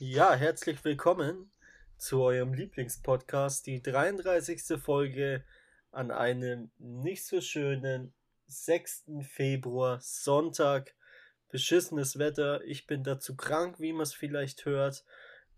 [0.00, 1.52] Ja, herzlich willkommen
[1.98, 4.76] zu eurem Lieblingspodcast, die 33.
[4.82, 5.44] Folge
[5.92, 8.12] an einem nicht so schönen
[8.48, 9.04] 6.
[9.22, 10.96] Februar, Sonntag.
[11.48, 12.64] Beschissenes Wetter.
[12.64, 15.04] Ich bin dazu krank, wie man es vielleicht hört.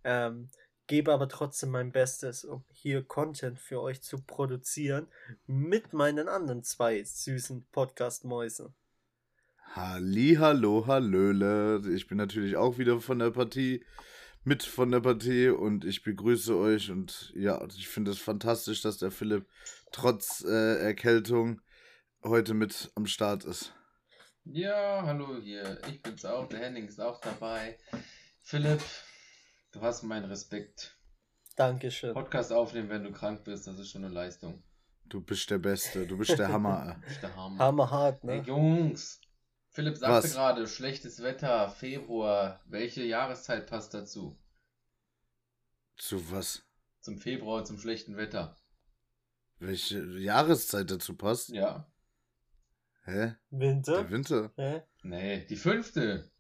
[0.05, 0.51] Ähm,
[0.87, 5.09] gebe aber trotzdem mein Bestes, um hier Content für euch zu produzieren
[5.47, 8.75] mit meinen anderen zwei süßen Podcast-Mäusen.
[9.73, 11.83] Halli, hallo, hallöle.
[11.95, 13.83] Ich bin natürlich auch wieder von der Partie,
[14.47, 18.97] mit von der Partie und ich begrüße euch und ja, ich finde es fantastisch, dass
[18.97, 19.45] der Philipp
[19.91, 21.61] trotz äh, Erkältung
[22.23, 23.75] heute mit am Start ist.
[24.45, 25.81] Ja, hallo hier.
[25.89, 26.49] Ich bin's auch.
[26.49, 27.77] Der Henning ist auch dabei.
[28.43, 28.81] Philipp,
[29.73, 30.97] du hast meinen Respekt.
[31.57, 32.15] Dankeschön.
[32.15, 34.63] Podcast aufnehmen, wenn du krank bist, das ist schon eine Leistung.
[35.07, 37.01] Du bist der Beste, du bist der Hammer.
[37.01, 37.59] Du bist der Hammer.
[37.59, 38.35] Hammerhart, ne?
[38.35, 39.21] Hey, Jungs,
[39.77, 40.33] Philipp sagte Was?
[40.33, 42.63] gerade, schlechtes Wetter, Februar.
[42.65, 44.39] Welche Jahreszeit passt dazu?
[45.99, 46.63] Zu was?
[47.03, 48.57] Zum Februar, zum schlechten Wetter.
[49.59, 51.51] Welche Jahreszeit dazu passt?
[51.51, 51.87] Ja.
[53.05, 53.35] Hä?
[53.51, 53.97] Winter?
[54.05, 54.51] Der Winter?
[54.57, 54.83] Hä?
[55.03, 56.31] Nee, die fünfte.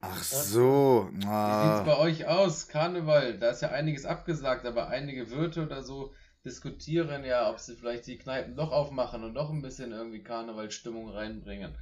[0.00, 1.08] Ach so.
[1.12, 1.84] Wie sieht's Ah.
[1.86, 2.66] bei euch aus?
[2.66, 6.12] Karneval, da ist ja einiges abgesagt, aber einige Wirte oder so
[6.44, 11.10] diskutieren ja, ob sie vielleicht die Kneipen doch aufmachen und doch ein bisschen irgendwie Karnevalstimmung
[11.10, 11.78] reinbringen.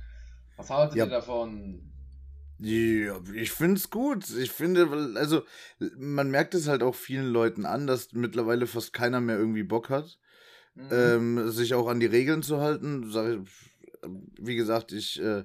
[0.59, 1.05] Was haltet Ja.
[1.05, 1.81] ihr davon?
[2.59, 4.29] Ja, ich find's gut.
[4.31, 5.43] Ich finde, also
[5.97, 9.89] man merkt es halt auch vielen Leuten an, dass mittlerweile fast keiner mehr irgendwie Bock
[9.89, 10.19] hat,
[10.75, 10.89] Mhm.
[10.91, 13.13] ähm, sich auch an die Regeln zu halten.
[14.41, 15.45] Wie gesagt, ich äh,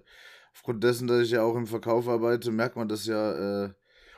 [0.53, 3.73] aufgrund dessen, dass ich ja auch im Verkauf arbeite, merkt man das ja, äh,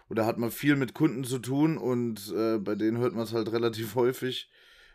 [0.09, 3.33] oder hat man viel mit Kunden zu tun und äh, bei denen hört man es
[3.33, 4.49] halt relativ häufig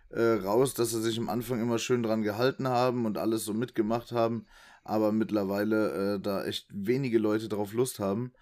[0.09, 3.53] äh, raus, dass sie sich am Anfang immer schön dran gehalten haben und alles so
[3.55, 4.47] mitgemacht haben,
[4.85, 8.33] aber mittlerweile äh, da echt wenige Leute drauf Lust haben.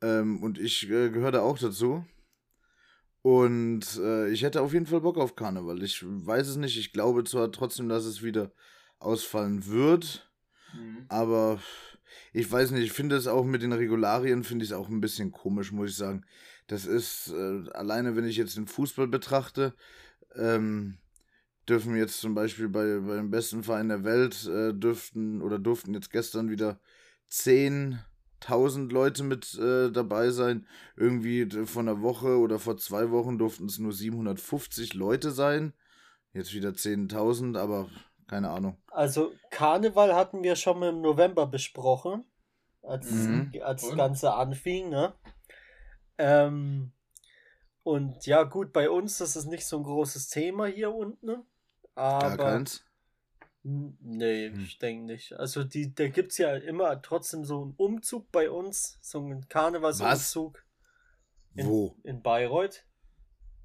[0.00, 2.04] Ähm, und ich äh, gehöre da auch dazu.
[3.22, 5.82] Und äh, ich hätte auf jeden Fall Bock auf Karneval.
[5.82, 6.76] Ich weiß es nicht.
[6.76, 8.52] Ich glaube zwar trotzdem, dass es wieder
[8.98, 10.28] ausfallen wird,
[10.74, 11.04] Mhm.
[11.08, 11.60] aber
[12.32, 12.84] ich weiß nicht.
[12.84, 15.90] Ich finde es auch mit den Regularien, finde ich es auch ein bisschen komisch, muss
[15.90, 16.24] ich sagen.
[16.66, 19.74] Das ist, äh, alleine wenn ich jetzt den Fußball betrachte,
[20.34, 20.96] ähm,
[21.68, 26.10] dürfen jetzt zum Beispiel bei, beim besten Verein der Welt, äh, dürften oder durften jetzt
[26.10, 26.80] gestern wieder
[27.30, 30.66] 10.000 Leute mit äh, dabei sein.
[30.96, 35.72] Irgendwie vor einer Woche oder vor zwei Wochen durften es nur 750 Leute sein.
[36.32, 37.88] Jetzt wieder 10.000, aber
[38.26, 38.76] keine Ahnung.
[38.90, 42.24] Also Karneval hatten wir schon mal im November besprochen,
[42.82, 43.52] als, Mhm.
[43.62, 43.96] als das?
[43.96, 45.14] Ganze anfing, ne?
[46.18, 46.92] Ähm,
[47.82, 51.44] und ja, gut, bei uns ist es nicht so ein großes Thema hier unten,
[51.94, 52.84] Gar aber keins.
[53.64, 54.60] N- nee, Hm.
[54.60, 55.32] ich denke nicht.
[55.34, 59.48] Also die, da gibt es ja immer trotzdem so einen Umzug bei uns, so einen
[59.48, 60.64] Karnevalsumzug
[61.54, 61.96] in, Wo?
[62.02, 62.84] in Bayreuth.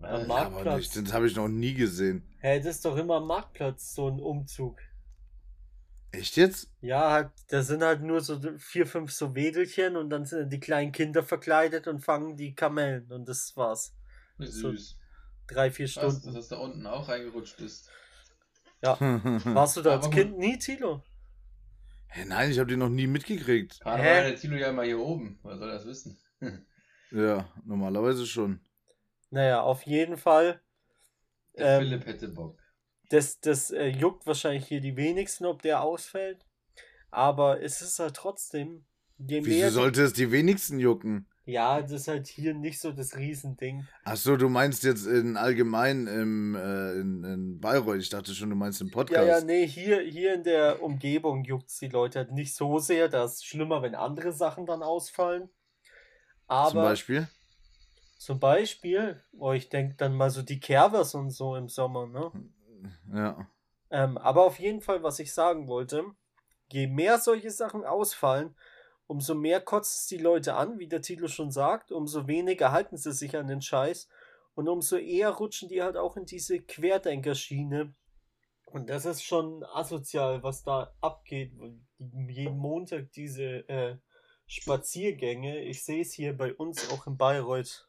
[0.01, 0.77] Äh, Am Aber Marktplatz.
[0.95, 2.23] nicht, das habe ich noch nie gesehen.
[2.39, 4.79] Hä, das ist doch immer am Marktplatz, so ein Umzug.
[6.11, 6.69] Echt jetzt?
[6.81, 10.59] Ja, halt, da sind halt nur so vier, fünf so Wedelchen und dann sind die
[10.59, 13.93] kleinen Kinder verkleidet und fangen die Kamellen und das war's.
[14.37, 14.97] So Süß.
[15.47, 16.33] drei, vier Was, Stunden.
[16.33, 17.89] dass da unten auch reingerutscht bist.
[18.81, 18.97] Ja.
[18.99, 21.03] Warst du da als Kind nie, Tilo?
[22.09, 23.79] Hä, nein, ich habe die noch nie mitgekriegt.
[23.81, 24.29] Karneval Hä?
[24.31, 25.39] der Tilo ja immer hier oben.
[25.43, 26.17] Wer soll das wissen?
[27.09, 28.59] Ja, normalerweise schon.
[29.29, 30.61] Naja, auf jeden Fall.
[31.57, 32.59] Der Ähm, Philipp hätte Bock.
[33.09, 36.45] Das, das äh, juckt wahrscheinlich hier die wenigsten, ob der ausfällt.
[37.09, 38.85] Aber es ist halt trotzdem,
[39.17, 39.71] je Wieso mehr.
[39.71, 41.27] sollte es die wenigsten jucken?
[41.47, 43.87] Ja, das ist halt hier nicht so das Riesending.
[44.03, 48.01] Ach so, du meinst jetzt in allgemein im, äh, in, in Bayreuth.
[48.01, 49.27] Ich dachte schon, du meinst im Ja, Podcast.
[49.27, 53.07] ja, nee, hier, hier in der Umgebung juckt es die Leute halt nicht so sehr.
[53.07, 55.49] Das ist schlimmer, wenn andere Sachen dann ausfallen.
[56.47, 57.27] Aber Zum Beispiel?
[58.17, 62.31] zum Beispiel, oh, ich denke dann mal so die Kervers und so im Sommer, ne?
[63.13, 63.47] Ja.
[63.89, 66.03] Ähm, aber auf jeden Fall, was ich sagen wollte,
[66.71, 68.53] je mehr solche Sachen ausfallen,
[69.07, 72.97] umso mehr kotzt es die Leute an, wie der Titel schon sagt, umso weniger halten
[72.97, 74.07] sie sich an den Scheiß
[74.53, 77.93] und umso eher rutschen die halt auch in diese Querdenkerschiene.
[78.65, 81.53] Und das ist schon asozial, was da abgeht.
[81.99, 83.97] Jeden Montag diese äh,
[84.45, 85.63] Spaziergänge.
[85.63, 87.86] Ich sehe es hier bei uns auch in Bayreuth.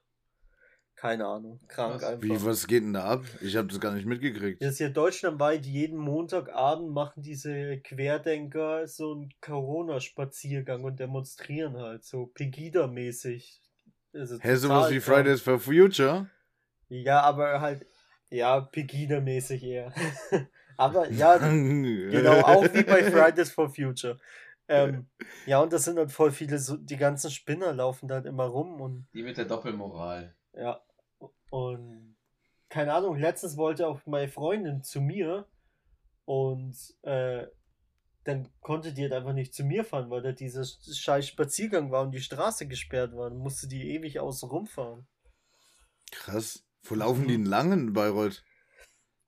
[1.00, 2.04] Keine Ahnung, krank Was?
[2.04, 2.22] einfach.
[2.24, 3.24] Wie, was geht denn da ab?
[3.40, 4.60] Ich habe das gar nicht mitgekriegt.
[4.60, 12.04] Das ist ja deutschlandweit, jeden Montagabend machen diese Querdenker so einen Corona-Spaziergang und demonstrieren halt
[12.04, 13.60] so Pegida-mäßig.
[14.12, 14.98] Also Hä, sowas wie.
[14.98, 16.28] Fridays for Future?
[16.88, 17.86] Ja, aber halt,
[18.30, 19.92] ja, Pegida-mäßig eher.
[20.76, 24.18] aber ja, genau, auch wie bei Fridays for Future.
[24.66, 25.06] ähm,
[25.46, 28.80] ja, und das sind dann voll viele, so, die ganzen Spinner laufen dann immer rum
[28.80, 30.34] und Die mit der Doppelmoral.
[30.54, 30.80] ja.
[31.50, 32.16] Und
[32.68, 35.46] keine Ahnung, letztens wollte auch meine Freundin zu mir
[36.24, 37.46] und äh,
[38.24, 42.02] dann konnte die halt einfach nicht zu mir fahren, weil da dieser scheiß Spaziergang war
[42.02, 43.30] und die Straße gesperrt war.
[43.30, 45.06] Dann musste die ewig außen rumfahren.
[46.10, 46.66] Krass.
[46.82, 48.44] Wo laufen die denn lang in Bayreuth?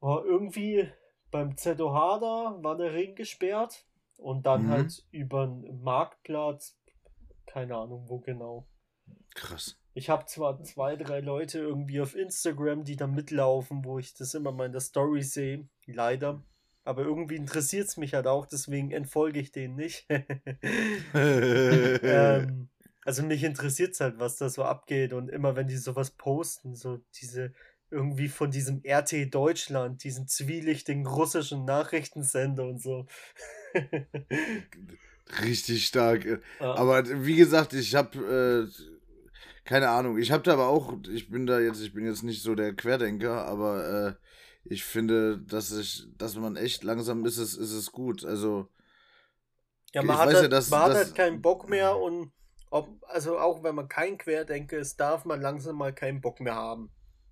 [0.01, 0.91] Oh, irgendwie
[1.31, 3.87] beim ZOH da war der Ring gesperrt
[4.19, 4.71] und dann Mhm.
[4.71, 6.79] halt über den Marktplatz,
[7.47, 8.69] keine Ahnung wo genau.
[9.35, 9.80] Krass.
[10.01, 14.33] Ich habe zwar zwei, drei Leute irgendwie auf Instagram, die da mitlaufen, wo ich das
[14.33, 16.43] immer mal in der Story sehe, leider.
[16.85, 20.07] Aber irgendwie interessiert es mich halt auch, deswegen entfolge ich denen nicht.
[21.13, 22.71] ähm,
[23.05, 26.75] also mich interessiert es halt, was da so abgeht und immer wenn die sowas posten,
[26.75, 27.53] so diese
[27.91, 33.07] irgendwie von diesem RT Deutschland, diesen zwielichtigen russischen Nachrichtensender und so.
[35.43, 36.25] Richtig stark.
[36.59, 36.75] Ja.
[36.75, 38.90] Aber wie gesagt, ich habe äh,
[39.71, 40.19] keine Ahnung.
[40.19, 42.75] Ich habe da aber auch, ich bin da jetzt, ich bin jetzt nicht so der
[42.75, 44.15] Querdenker, aber äh,
[44.65, 48.25] ich finde, dass ich, dass man echt langsam ist es, ist es gut.
[48.25, 48.69] Also
[49.95, 51.97] Ja, man Ich hat, weiß ja, halt, dass- man hat dass- halt keinen Bock mehr
[51.97, 52.33] und
[52.73, 56.57] ob, also auch wenn man kein Querdenker ist, darf man langsam mal keinen Bock mehr
[56.57, 56.91] haben.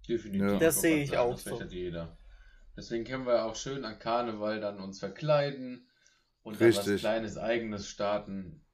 [0.08, 0.48] Definitiv.
[0.52, 0.58] Ja.
[0.58, 1.60] Das sehe ich auch Das so.
[1.64, 2.18] jeder.
[2.76, 5.88] Deswegen können wir auch schön an Karneval dann uns verkleiden
[6.42, 7.00] und dann was Richtig.
[7.00, 8.64] kleines eigenes starten.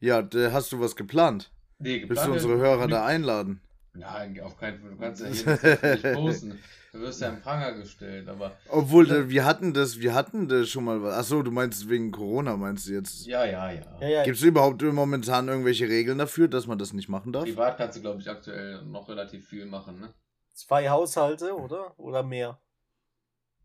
[0.00, 1.52] ja, da hast du was geplant.
[1.78, 3.60] Nee, Willst du unsere Hörer da einladen?
[3.92, 4.90] Nein, auf keinen Fall.
[4.90, 6.58] Du kannst ja hier das nicht posten.
[6.92, 10.68] Du wirst ja im Pranger gestellt, aber Obwohl, äh, wir hatten das, wir hatten das
[10.70, 11.14] schon mal was.
[11.14, 13.26] Achso, du meinst wegen Corona, meinst du jetzt?
[13.26, 13.82] ja, ja, ja.
[14.00, 17.44] Ja, ja, Gibt es überhaupt momentan irgendwelche Regeln dafür, dass man das nicht machen darf?
[17.44, 20.14] Privat kannst du, glaube ich, aktuell noch relativ viel machen, ne?
[20.54, 21.98] zwei Haushalte, oder?
[21.98, 22.58] Oder mehr.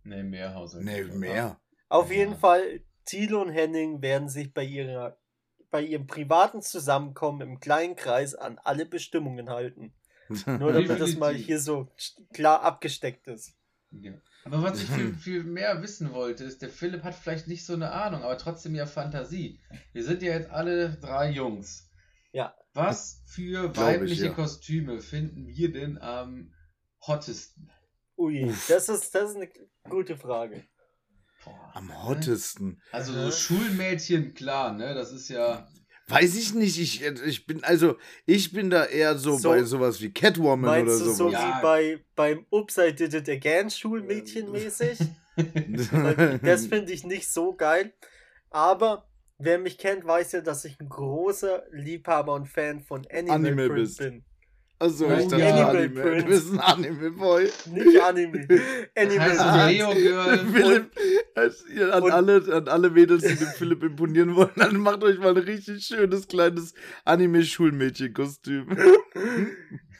[0.04, 0.86] Nee, mehr Haushalte.
[0.86, 1.58] Nee, mehr.
[1.88, 2.18] Auf Ja.
[2.18, 5.18] jeden Fall, Thilo und Henning werden sich bei ihrer
[5.72, 9.94] bei ihrem privaten Zusammenkommen im kleinen Kreis an alle Bestimmungen halten.
[10.46, 11.90] Nur damit das mal hier so
[12.34, 13.54] klar abgesteckt ist.
[13.92, 14.14] Ja.
[14.44, 17.74] Aber was ich viel, viel mehr wissen wollte, ist, der Philipp hat vielleicht nicht so
[17.74, 19.60] eine Ahnung, aber trotzdem ja Fantasie.
[19.94, 21.90] Wir sind ja jetzt alle drei Jungs.
[22.32, 22.56] Ja.
[22.74, 24.34] Was für ich, weibliche ja.
[24.34, 26.54] Kostüme finden wir denn am
[27.06, 27.70] hottesten?
[28.18, 29.50] Ui, das ist, das ist eine
[29.90, 30.64] gute Frage.
[31.44, 31.72] Boah.
[31.74, 32.82] Am hottesten.
[32.92, 34.94] Also so Schulmädchen, klar, ne?
[34.94, 35.68] Das ist ja.
[36.08, 37.96] Weiß ich nicht, ich, ich bin, also,
[38.26, 39.50] ich bin da eher so, So.
[39.50, 41.34] bei sowas wie Catwoman Meinst oder du so sowas.
[41.34, 41.58] Ja.
[41.58, 45.00] wie bei beim Oops, I Did It Again Schulmädchen mäßig?
[46.44, 47.94] Das finde ich nicht so geil.
[48.50, 49.08] Aber
[49.38, 53.68] wer mich kennt, weiß ja, dass ich ein großer Liebhaber und Fan von Animal, Anime
[53.68, 53.98] Print bist.
[54.00, 54.26] bin.
[54.82, 55.68] Also, Oh, ich dachte, ja.
[55.70, 55.70] Anime.
[55.70, 56.22] Animal Print.
[56.24, 57.50] Du bist ein Anime-Boy.
[57.72, 58.48] Nicht Anime.
[58.98, 59.72] Animal heißt Print.
[59.72, 60.38] Leo Girl.
[60.40, 60.92] Philipp,
[61.36, 65.04] als ihr an, und- alle, an alle Mädels, die dem Philipp imponieren wollen, dann macht
[65.04, 66.74] euch mal ein richtig schönes kleines
[67.06, 68.76] Anime-Schulmädchen-Kostüm.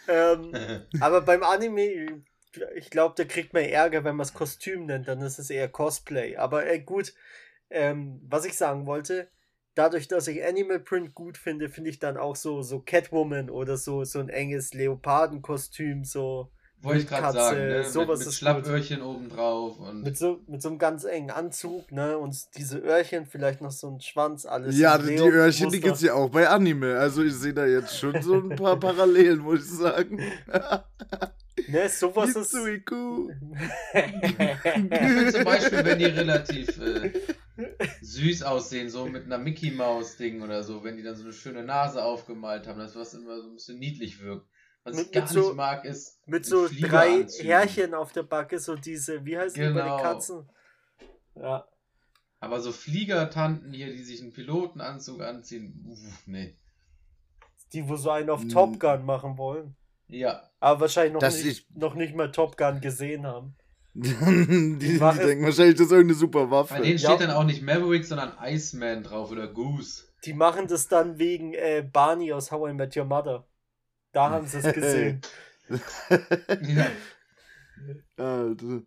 [0.08, 0.52] ähm,
[1.00, 2.24] aber beim Anime,
[2.76, 5.68] ich glaube, da kriegt man Ärger, wenn man es Kostüm nennt, dann ist es eher
[5.70, 6.38] Cosplay.
[6.38, 7.14] Aber äh, gut,
[7.70, 9.30] ähm, was ich sagen wollte,
[9.76, 13.78] dadurch, dass ich Animal Print gut finde, finde ich dann auch so, so Catwoman oder
[13.78, 16.52] so, so ein enges Leopardenkostüm, so
[16.84, 17.84] Wollte ich gerade Katze, sagen, ne?
[17.84, 20.02] sowas mit, mit ist Schlappöhrchen obendrauf und.
[20.02, 22.18] mit so, mit so einem ganz engen Anzug, ne?
[22.18, 24.76] Und diese Öhrchen, vielleicht noch so ein Schwanz, alles.
[24.80, 25.88] Ja, die Öhrchen, die Muster.
[25.88, 26.98] gibt's ja auch bei Anime.
[26.98, 30.20] Also ich sehe da jetzt schon so ein paar Parallelen, muss ich sagen.
[31.68, 32.52] Ne, sowas ist.
[32.52, 32.74] Zum
[35.44, 37.12] Beispiel, wenn die relativ äh,
[38.02, 41.34] süß aussehen, so mit einer Mickey Maus Ding oder so, wenn die dann so eine
[41.34, 44.48] schöne Nase aufgemalt haben, das was immer so ein bisschen niedlich wirkt.
[44.84, 47.24] Was Mit- ich gar so- nicht mag, ist Mit so drei.
[47.42, 49.98] Härchen auf der Backe, so diese, wie heißen die bei Genau.
[49.98, 50.50] den Katzen?
[51.36, 51.68] Ja.
[52.40, 56.58] Aber so Fliegertanten hier, die sich einen Pilotenanzug anziehen, uff, nee.
[57.74, 58.50] Die, wo so einen auf Mm.
[58.50, 59.76] Top Gun machen wollen.
[60.08, 63.56] Ja, Aber wahrscheinlich noch, Das nicht, noch nicht mal Top Gun gesehen haben.
[63.94, 66.82] Die, die denken wahrscheinlich, das ist irgendeine super bei Waffe.
[66.82, 67.10] denen Ja.
[67.10, 70.04] steht dann auch nicht Maverick, sondern Iceman drauf oder Goose.
[70.26, 73.48] Die machen das dann wegen äh, Barney aus How I Met Your Mother.
[74.14, 75.22] Da haben sie es gesehen.
[76.62, 76.88] Ja.
[78.18, 78.82] Alter.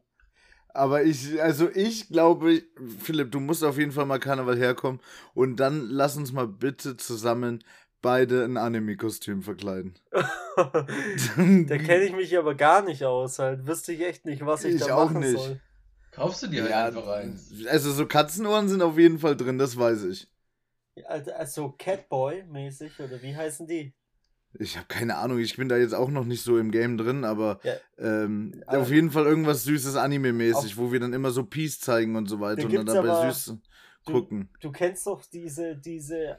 [0.68, 2.62] Aber ich, also ich glaube,
[2.98, 5.00] Philipp, du musst auf jeden Fall mal Karneval herkommen
[5.32, 7.62] und dann lass uns mal bitte zusammen
[8.04, 9.94] beide ein Anime-Kostüm verkleiden.
[10.56, 13.38] da kenne ich mich aber gar nicht aus.
[13.38, 15.38] Halt wüsste ich echt nicht, was ich, Ich da auch machen nicht.
[15.38, 15.60] soll.
[16.12, 17.52] Kaufst du dir halt Ja, einfach eins.
[17.68, 20.28] also so Katzenohren sind auf jeden Fall drin, das weiß ich.
[21.06, 23.92] Also, also Catboy-mäßig, oder wie heißen die?
[24.60, 27.24] Ich habe keine Ahnung, ich bin da jetzt auch noch nicht so im Game drin,
[27.24, 27.72] aber Ja.
[27.98, 32.14] ähm, Aber- auf jeden Fall irgendwas Süßes Anime-mäßig, wo wir dann immer so Peace zeigen
[32.14, 33.56] und so weiter Da und dann dabei aber- süß
[34.06, 34.48] du, gucken.
[34.60, 36.38] Du kennst doch diese, diese,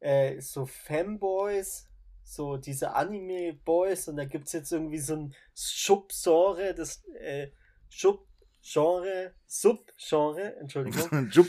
[0.00, 1.88] äh, so Fanboys,
[2.22, 7.48] so diese Anime-Boys und da gibt es jetzt irgendwie so ein Subgenre, das, äh,
[7.88, 11.30] Subgenre, Subgenre, Entschuldigung.
[11.30, 11.46] Jup,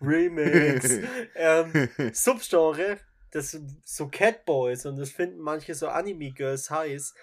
[0.00, 0.98] Remix.
[1.34, 2.98] ähm, Subgenre,
[3.30, 7.14] das sind so Catboys und das finden manche so Anime-Girls heiß.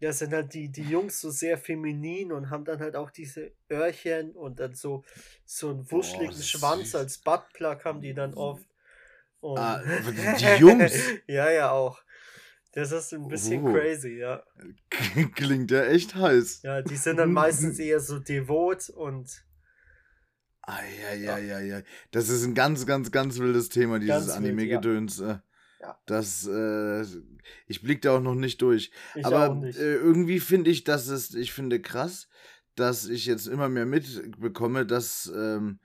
[0.00, 3.50] Ja, sind halt die, die Jungs so sehr feminin und haben dann halt auch diese
[3.68, 5.04] Öhrchen und dann so,
[5.44, 6.94] so einen wuscheligen ist Schwanz süß.
[6.94, 8.67] als Buttplug haben die dann oft.
[9.40, 9.82] Und Ah,
[10.38, 10.92] die- Jungs?
[11.26, 12.00] ja, ja, auch.
[12.72, 13.72] Das ist ein bisschen Oh.
[13.72, 14.42] crazy, ja.
[15.34, 16.62] Klingt ja echt heiß.
[16.62, 19.44] Ja, die sind dann meistens eher so devot und
[20.62, 21.82] Eieieiei.
[22.10, 25.20] Das ist ein ganz, ganz, ganz wildes Thema, dieses Anime-Gedöns.
[25.20, 25.38] äh.
[25.80, 25.96] Ja.
[26.06, 27.02] Das, äh,
[27.68, 28.90] ich blick da auch noch nicht durch.
[29.14, 29.78] ich Aber nicht.
[29.78, 32.28] Äh, irgendwie finde ich, dass es, ich finde krass,
[32.74, 35.78] dass ich jetzt immer mehr mitbekomme, dass ähm,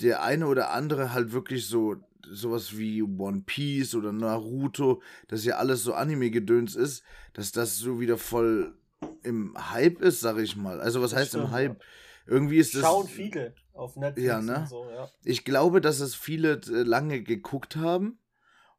[0.00, 5.56] der eine oder andere halt wirklich so sowas wie One Piece oder Naruto, das ja
[5.56, 8.74] alles so Anime-Gedöns ist, dass das so wieder voll
[9.22, 10.80] im Hype ist, sag ich mal.
[10.80, 11.82] Also was Das heißt im stimmt, Hype?
[12.26, 12.82] Irgendwie ist das.
[12.82, 14.60] Schauen viele auf Netflix Ja, ne?
[14.60, 15.08] und so, ja.
[15.24, 18.18] Ich glaube, dass es viele äh, lange geguckt haben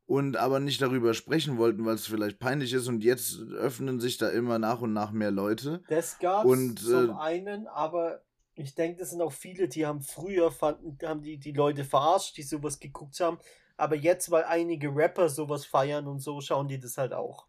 [0.06, 4.18] und aber nicht darüber sprechen wollten, weil es vielleicht peinlich ist und jetzt öffnen sich
[4.18, 5.82] da immer nach und nach mehr Leute.
[5.88, 8.22] Das gab Und, es zum äh, einen, aber
[8.60, 12.38] ich denke, das sind auch viele, die haben früher fanden, haben die, die Leute verarscht,
[12.38, 13.40] die sowas geguckt haben.
[13.78, 17.48] Aber jetzt, weil einige Rapper sowas feiern und so, schauen die das halt auch.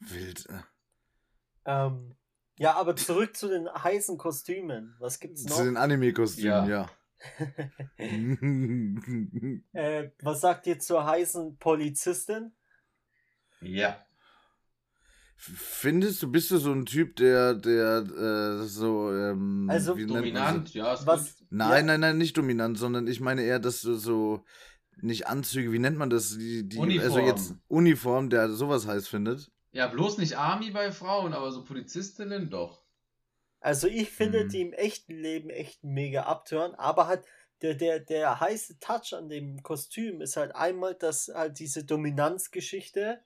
[0.00, 0.46] Wild.
[0.48, 0.62] äh.
[1.64, 2.16] Ähm,
[2.56, 4.96] ja, aber zurück zu den heißen Kostümen.
[4.98, 5.56] Was gibt's noch?
[5.56, 6.66] Zu den Anime-Kostümen, Ja.
[6.66, 6.90] ja.
[9.72, 12.52] äh, was sagt ihr zur heißen Polizistin?
[13.60, 14.02] Ja.
[15.42, 18.04] Findest du, bist du so ein Typ, der, der
[18.62, 20.70] äh, so, ähm, Also wie nennt man Dominant, so?
[20.74, 21.36] ja, ist Was?
[21.38, 21.46] gut.
[21.50, 24.44] Nein, ja, nein, nein, nicht dominant, sondern ich meine eher, dass du so,
[25.00, 26.36] nicht Anzüge, wie nennt man das?
[26.38, 27.20] Die, die, Also Uniform.
[27.20, 29.50] jetzt Uniform, der sowas heiß findet.
[29.72, 32.84] Ja, bloß nicht Army bei Frauen, aber so Polizistinnen doch.
[33.60, 34.48] Also ich finde Mhm.
[34.48, 37.24] die im echten Leben echt mega abtören, aber halt
[37.62, 43.22] der, der, der heiße Touch an dem Kostüm ist halt einmal, dass halt diese Dominanzgeschichte,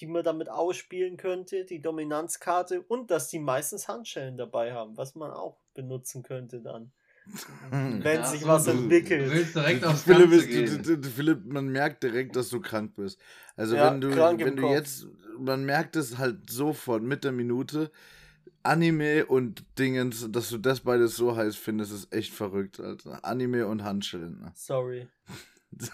[0.00, 5.14] die man damit ausspielen könnte, die Dominanzkarte und dass die meistens Handschellen dabei haben, was
[5.14, 6.90] man auch benutzen könnte dann.
[7.70, 9.28] Wenn Ach sich was du- entwickelt.
[9.30, 10.82] Du willst direkt aufs Philipp, ist, du, gehen.
[10.82, 13.20] du, du, Philipp, man merkt direkt, dass du krank bist.
[13.56, 14.72] Also Ja, wenn du, wenn du Kopf.
[14.72, 15.06] jetzt,
[15.38, 17.90] man merkt es halt sofort mit der Minute,
[18.62, 23.24] Anime und Dingens, dass du das beides so heiß findest, ist echt verrückt, Alter.
[23.24, 24.40] Anime und Handschellen.
[24.40, 24.52] ne?
[24.54, 25.06] Sorry.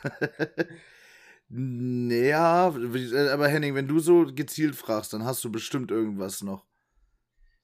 [1.48, 6.66] naja, äh, aber Henning, wenn du so gezielt fragst, dann hast du bestimmt irgendwas noch.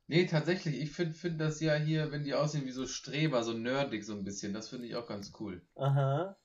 [0.06, 3.52] Nee, tatsächlich, ich finde find das ja hier, wenn die aussehen wie so Streber, so
[3.54, 5.62] nerdig so ein bisschen, das finde ich auch ganz cool.
[5.76, 6.36] Aha.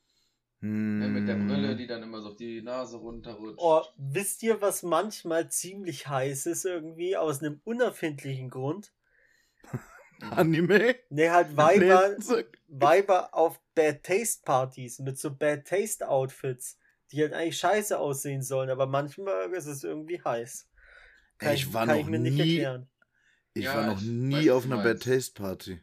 [0.59, 1.77] Ne, mit der Brille, Hm.
[1.77, 3.59] die dann immer so auf die Nase runterrutscht.
[3.59, 8.91] Oh, wisst ihr, was manchmal ziemlich heiß ist irgendwie aus einem unerfindlichen Grund?
[10.31, 10.95] Anime?
[11.09, 16.79] Ne, halt Weiber, Nee, Weiber auf Bad Taste Partys mit so Bad Taste Outfits,
[17.11, 20.69] die halt eigentlich scheiße aussehen sollen, aber manchmal ist es irgendwie heiß.
[21.37, 22.89] Kann, ich war kann noch ich mir nicht nie- erklären.
[23.53, 25.01] Ich Ja, war noch ich nie auf einer Bad.
[25.03, 25.81] Taste Party.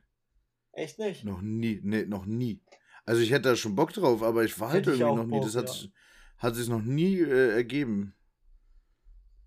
[0.73, 1.25] Echt nicht?
[1.25, 2.63] Noch nie, nee, noch nie.
[3.05, 5.31] Also ich hätte da schon Bock drauf, aber ich war halt irgendwie noch nie.
[5.31, 5.73] Bock, Das hat, ja.
[5.73, 5.93] sich-
[6.39, 8.15] hat sich noch nie äh, ergeben.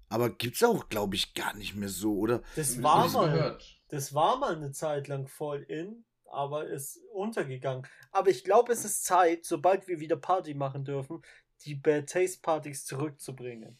[0.10, 2.41] Aber gibt's auch, glaube ich, gar nicht mehr so, oder?
[2.55, 3.81] Das war nicht mal, gehört.
[3.89, 7.86] das war mal eine Zeit lang voll in, aber ist untergegangen.
[8.12, 11.22] Aber ich glaube, es ist Zeit, sobald wir wieder Party machen dürfen,
[11.66, 13.78] die Bad Taste Partys zurückzubringen.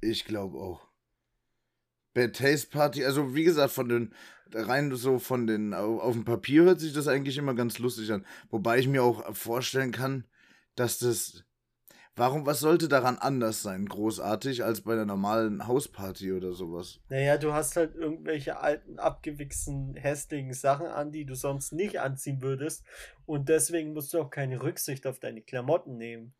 [0.00, 0.88] Ich glaube auch.
[2.12, 4.14] Bad Taste Party, also wie gesagt, von den,
[4.52, 8.10] rein so von den, auf, auf dem Papier hört sich das eigentlich immer ganz lustig
[8.12, 8.26] an.
[8.50, 10.24] Wobei ich mir auch vorstellen kann,
[10.74, 11.44] dass das,
[12.16, 16.98] warum, was sollte daran anders sein, großartig, als bei einer normalen Hausparty oder sowas?
[17.08, 22.42] Naja, du hast halt irgendwelche alten, abgewichsten, hässlichen Sachen an, die du sonst nicht anziehen
[22.42, 22.84] würdest.
[23.24, 26.34] Und deswegen musst du auch keine Rücksicht auf deine Klamotten nehmen.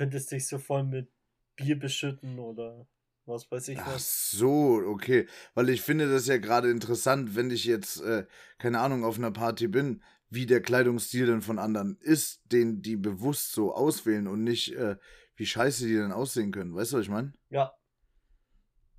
[0.00, 1.12] Könntest dich so voll mit
[1.56, 2.88] Bier beschütten oder
[3.26, 4.30] was weiß ich Ach was.
[4.30, 5.26] so, okay.
[5.52, 8.24] Weil ich finde das ja gerade interessant, wenn ich jetzt, äh,
[8.56, 12.96] keine Ahnung, auf einer Party bin, wie der Kleidungsstil dann von anderen ist, den die
[12.96, 14.96] bewusst so auswählen und nicht, äh,
[15.36, 16.74] wie scheiße die dann aussehen können.
[16.74, 17.34] Weißt du, was ich meine?
[17.50, 17.74] Ja.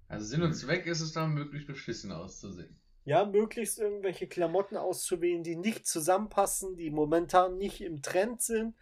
[0.07, 2.79] Also Sinn und Zweck ist es dann, möglichst beschissen auszusehen.
[3.05, 8.75] Ja, möglichst irgendwelche Klamotten auszuwählen, die nicht zusammenpassen, die momentan nicht im Trend sind.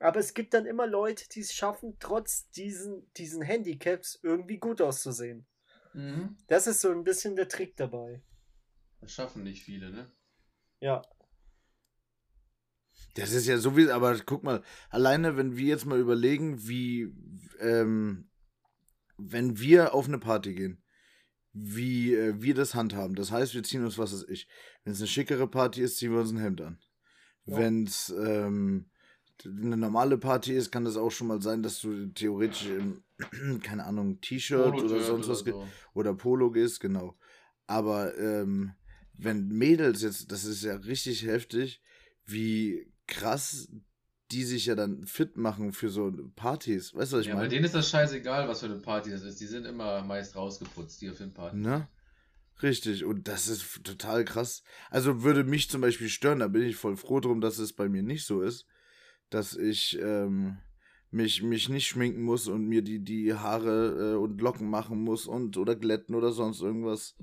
[0.00, 4.80] Aber es gibt dann immer Leute, die es schaffen, trotz diesen, diesen Handicaps irgendwie gut
[4.80, 5.46] auszusehen.
[5.92, 6.36] Mhm.
[6.48, 8.22] Das ist so ein bisschen der Trick dabei.
[9.00, 10.10] Das schaffen nicht viele, ne?
[10.80, 11.02] Ja.
[13.14, 17.12] Das ist ja so wie, aber guck mal, alleine wenn wir jetzt mal überlegen, wie,
[17.58, 18.30] ähm,
[19.18, 20.82] wenn wir auf eine Party gehen,
[21.52, 23.16] wie äh, wir das handhaben.
[23.16, 24.48] Das heißt, wir ziehen uns, was weiß ich,
[24.84, 26.80] wenn es eine schickere Party ist, ziehen wir uns ein Hemd an.
[27.44, 27.58] Ja.
[27.58, 28.89] Wenn es ähm,
[29.46, 33.02] eine normale Party ist, kann das auch schon mal sein, dass du theoretisch im,
[33.62, 35.68] keine Ahnung, T-Shirt oder sonst was oder so.
[35.94, 37.16] oder Polo gehst, genau.
[37.66, 38.72] Aber ähm,
[39.14, 41.82] wenn Mädels jetzt, das ist ja richtig heftig,
[42.24, 43.68] wie krass
[44.30, 46.94] die sich ja dann fit machen für so Partys.
[46.94, 47.50] Weißt du, was ich Ja, bei meine?
[47.50, 49.40] denen ist das scheißegal, was für eine Party das ist.
[49.40, 51.58] Die sind immer meist rausgeputzt, die auf den Partys.
[51.60, 51.88] Ne?
[52.62, 54.62] Richtig, und das ist total krass.
[54.90, 57.88] Also würde mich zum Beispiel stören, da bin ich voll froh drum, dass es bei
[57.88, 58.66] mir nicht so ist,
[59.30, 60.58] dass ich ähm,
[61.10, 65.26] mich, mich nicht schminken muss und mir die, die Haare äh, und Locken machen muss
[65.26, 67.16] und oder glätten oder sonst irgendwas.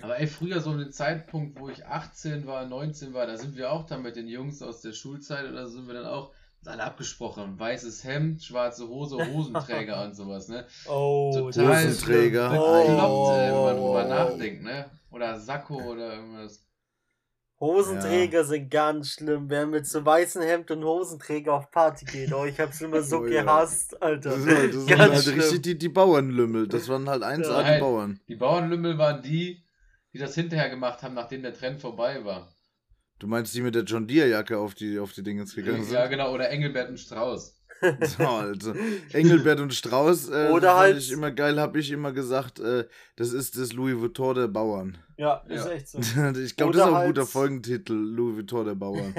[0.00, 3.56] Aber ey, früher so um den Zeitpunkt, wo ich 18 war, 19 war, da sind
[3.56, 6.32] wir auch dann mit den Jungs aus der Schulzeit oder sind wir dann auch
[6.64, 7.58] alle abgesprochen.
[7.58, 10.64] Weißes Hemd, schwarze Hose, Hosenträger und sowas, ne?
[10.88, 12.50] Oh, Total Hosenträger.
[12.50, 13.86] Bekloppt, ey, wenn man Oh.
[13.86, 14.90] drüber nachdenkt, ne?
[15.10, 16.64] Oder Sakko oder irgendwas.
[17.62, 19.44] Hosenträger sind ganz schlimm.
[19.48, 23.18] Wer mit so weißem Hemd und Hosenträger auf Party geht, oh, ich hab's immer so
[23.20, 23.42] Oh ja.
[23.42, 24.30] gehasst, Alter.
[24.30, 25.38] Das, halt, das sind Ganz halt schlimm.
[25.38, 26.66] richtig die, die Bauernlümmel.
[26.66, 27.74] Das waren halt 1A Ja.
[27.74, 28.20] die Bauern.
[28.26, 29.62] Die Bauernlümmel waren die,
[30.12, 32.52] die das hinterher gemacht haben, nachdem der Trend vorbei war.
[33.20, 35.94] Du meinst die mit der John Deere Jacke auf die, auf die Dingens gegangen sind?
[35.94, 37.61] Ja, genau, oder Engelbert und Strauß.
[38.06, 38.74] So, also
[39.12, 42.86] Engelbert und Strauß, äh, Oder halt- ich immer geil, habe ich immer gesagt, äh,
[43.16, 44.98] das ist das Louis Vuitton der Bauern.
[45.16, 45.72] Ja, ist Ja.
[45.72, 45.98] echt so.
[46.38, 49.14] ich glaube, das ist auch ein halt- guter Folgentitel, Louis Vuitton der Bauern.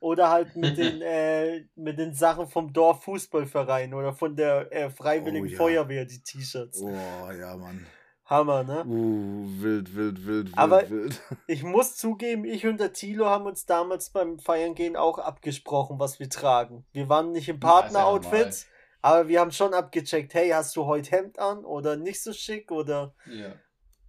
[0.00, 5.46] Oder halt mit den, äh, mit den Sachen vom Dorffußballverein oder von der äh, Freiwilligen
[5.46, 5.56] Oh, ja.
[5.56, 6.80] Feuerwehr, die T-Shirts.
[6.82, 6.90] oh,
[7.38, 7.86] ja, Mann.
[8.32, 8.84] Hammer, ne?
[8.86, 11.20] Uh, wild, wild, wild, wild, Aber- wild.
[11.46, 15.98] Ich muss zugeben, ich und der Tilo haben uns damals beim Feiern gehen auch abgesprochen,
[15.98, 16.84] was wir tragen.
[16.92, 18.66] Wir waren nicht im ist ja Partner-Outfits,
[19.02, 22.70] aber wir haben schon abgecheckt, hey, hast du heute Hemd an oder nicht so schick
[22.72, 23.14] oder.
[23.26, 23.54] Ja.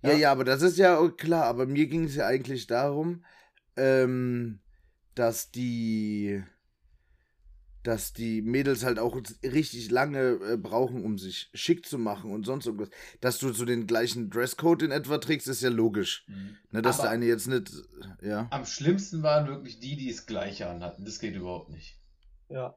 [0.01, 0.13] Ja, Ja.
[0.13, 1.45] ja, aber das ist ja klar.
[1.45, 3.23] Aber mir ging es ja eigentlich darum,
[3.77, 4.59] ähm,
[5.15, 6.43] dass die,
[7.83, 12.45] dass die Mädels halt auch richtig lange äh, brauchen, um sich schick zu machen und
[12.45, 12.89] sonst irgendwas.
[13.21, 16.25] Dass du so den gleichen Dresscode in etwa trägst, ist ja logisch.
[16.27, 16.57] Mhm.
[16.71, 17.71] Ne, dass Aber- der eine jetzt nicht,
[18.21, 18.47] ja.
[18.51, 21.03] Am schlimmsten waren wirklich die, die es gleiche anhatten.
[21.05, 21.99] Das geht überhaupt nicht.
[22.49, 22.75] Ja.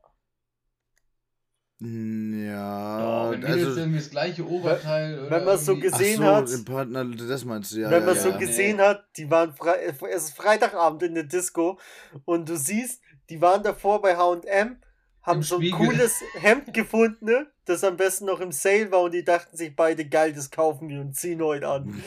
[1.78, 6.24] Ja, Doch, also, irgendwie das gleiche Oberteil oder wenn man's so irgendwie- ach gesehen so,
[6.24, 7.90] hat- im Partner, das meinst du, ja.
[7.90, 8.22] Wenn ja, man ja.
[8.22, 8.82] so gesehen Nee.
[8.82, 11.78] hat, die waren Fre es ist Freitagabend in der Disco
[12.24, 14.78] und du siehst, die waren davor bei HM,
[15.26, 15.78] haben so ein Spiegel.
[15.88, 19.74] cooles Hemd gefunden, ne, das am besten noch im Sale war und die dachten sich
[19.74, 22.02] beide, geil, das kaufen wir und ziehen heute an.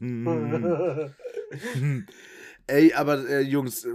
[2.68, 3.86] Ey, aber äh, Jungs,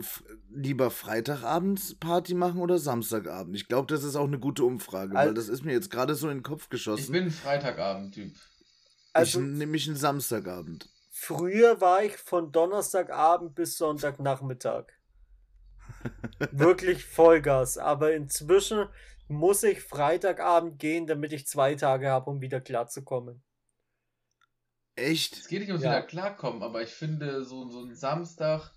[0.49, 3.55] lieber Freitagabends Party machen oder Samstagabend?
[3.55, 6.15] Ich glaube, das ist auch eine gute Umfrage, weil Al- das ist mir jetzt gerade
[6.15, 7.11] so in den Kopf Ich geschossen.
[7.13, 8.33] bin ein Freitagabend-Typ.
[9.13, 10.89] also ich nehme mich einen Samstagabend.
[11.11, 14.85] früher war ich von Donnerstagabend bis Sonntagnachmittag.
[16.51, 18.87] Wirklich Vollgas, aber inzwischen
[19.27, 23.43] muss ich Freitagabend gehen, damit ich zwei Tage habe, um wieder klarzukommen.
[24.95, 25.47] Es Echt?
[25.49, 25.91] geht nicht ums Ja.
[25.91, 28.71] wieder klarkommen, aber ich finde, so, so ein Samstag,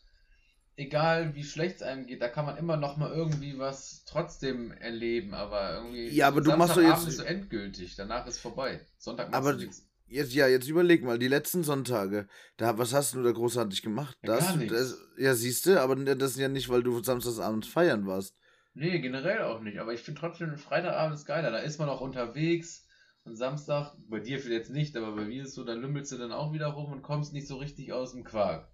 [0.76, 4.72] egal wie schlecht es einem geht, da kann man immer noch mal irgendwie was trotzdem
[4.72, 6.08] erleben, aber irgendwie.
[6.08, 8.86] Ja, aber du machst doch jetzt- ist so endgültig, danach ist vorbei.
[8.98, 9.86] Sonntag machst Aber du nichts.
[10.10, 14.18] Jetzt, ja, jetzt überleg mal, die letzten Sonntage, da, was hast du da großartig gemacht?
[14.22, 14.74] Ja, Da gar hast du, nichts.
[14.74, 18.34] das, ja, siehst du, aber das ist ja nicht, weil du samstagsabends feiern warst.
[18.74, 22.00] Nee, generell auch nicht, aber ich finde trotzdem, Freitagabend ist geiler, da ist man auch
[22.00, 22.86] unterwegs.
[23.22, 26.16] Und Samstag, bei dir vielleicht jetzt nicht, aber bei mir ist so, da lümmelst du
[26.16, 28.68] dann auch wieder rum und kommst nicht so richtig aus dem Quark.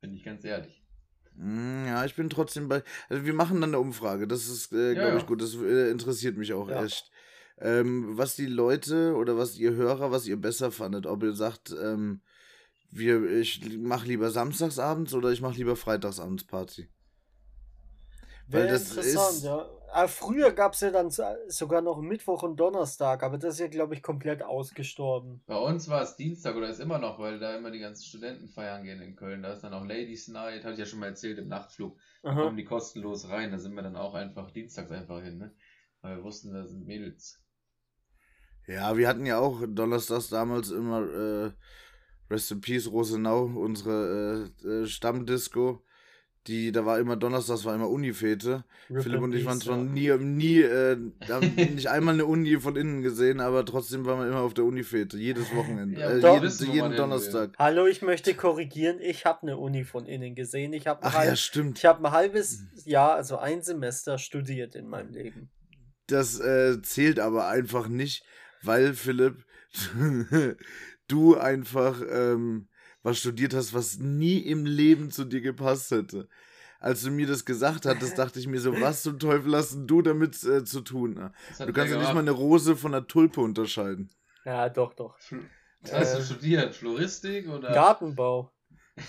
[0.00, 0.84] Bin ich ganz ehrlich.
[1.36, 2.82] Mm, Ja, ich bin trotzdem bei.
[3.08, 4.26] Also wir machen dann eine Umfrage.
[4.26, 5.16] Das ist, äh, Ja, glaube ja.
[5.18, 5.40] ich, gut.
[5.40, 6.84] Das äh, interessiert mich auch Ja.
[6.84, 7.10] echt.
[7.58, 11.06] Ähm, was die Leute oder was ihr Hörer, was ihr besser fandet.
[11.06, 12.20] Ob ihr sagt, ähm,
[12.90, 16.88] wir, ich mache lieber samstagsabends oder ich mache lieber freitagsabends Party.
[18.46, 19.66] Wäre das interessant, ist- ja.
[19.92, 23.60] Aber früher gab es ja dann so- sogar noch Mittwoch und Donnerstag, aber das ist
[23.60, 25.40] ja, glaube ich, komplett ausgestorben.
[25.46, 28.48] Bei uns war es Dienstag oder ist immer noch, weil da immer die ganzen Studenten
[28.48, 29.42] feiern gehen in Köln.
[29.44, 31.96] Da ist dann auch Ladies Night, hatte ich ja schon mal erzählt, im Nachtflug.
[32.24, 32.42] Da Aha.
[32.42, 33.52] kommen die kostenlos rein.
[33.52, 35.54] Da sind wir dann auch einfach dienstags einfach hin, ne?
[36.02, 37.40] Weil wir wussten, da sind Mädels.
[38.66, 41.50] Ja, wir hatten ja auch donnerstags damals immer äh,
[42.30, 45.82] Rest in Peace Rosenau, unsere äh, äh, Stammdisco.
[46.46, 48.64] die, da war immer Donnerstags war immer Unifete.
[48.88, 50.98] Philipp und ich waren zwar nie, nie, äh,
[51.28, 54.64] haben nicht einmal eine Uni von innen gesehen, aber trotzdem waren wir immer auf der
[54.64, 56.42] Unifete, jedes Wochenende, Ja, äh, doch.
[56.42, 56.96] jeden, hin will.
[56.96, 57.52] Donnerstag.
[57.58, 58.98] Hallo, ich möchte korrigieren.
[59.00, 60.72] Ich habe eine Uni von innen gesehen.
[60.72, 61.78] Ich habe ein, ja, halb, stimmt.
[61.78, 65.50] ich hab ein halbes Jahr, also ein Semester studiert in meinem Leben.
[66.06, 68.24] Das äh, zählt aber einfach nicht,
[68.64, 69.44] weil Philipp,
[71.08, 72.68] du einfach ähm,
[73.02, 76.28] was studiert hast, was nie im Leben zu dir gepasst hätte.
[76.80, 80.02] Als du mir das gesagt hattest, dachte ich mir so, was zum Teufel hast du
[80.02, 81.14] damit äh, zu tun?
[81.14, 81.32] ne?
[81.58, 84.10] Du kannst ja nicht mal eine Rose von einer Tulpe unterscheiden.
[84.44, 85.18] Ja, doch, doch.
[85.82, 86.74] Was hast du Äh, studiert?
[86.74, 87.72] Floristik oder?
[87.72, 88.50] Gartenbau.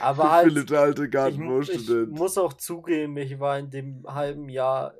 [0.00, 2.18] Aber halt, Philipp, der alte ich, mu- ich Gartenbaustudent.
[2.18, 4.94] muss auch zugeben, ich war in dem halben Jahr.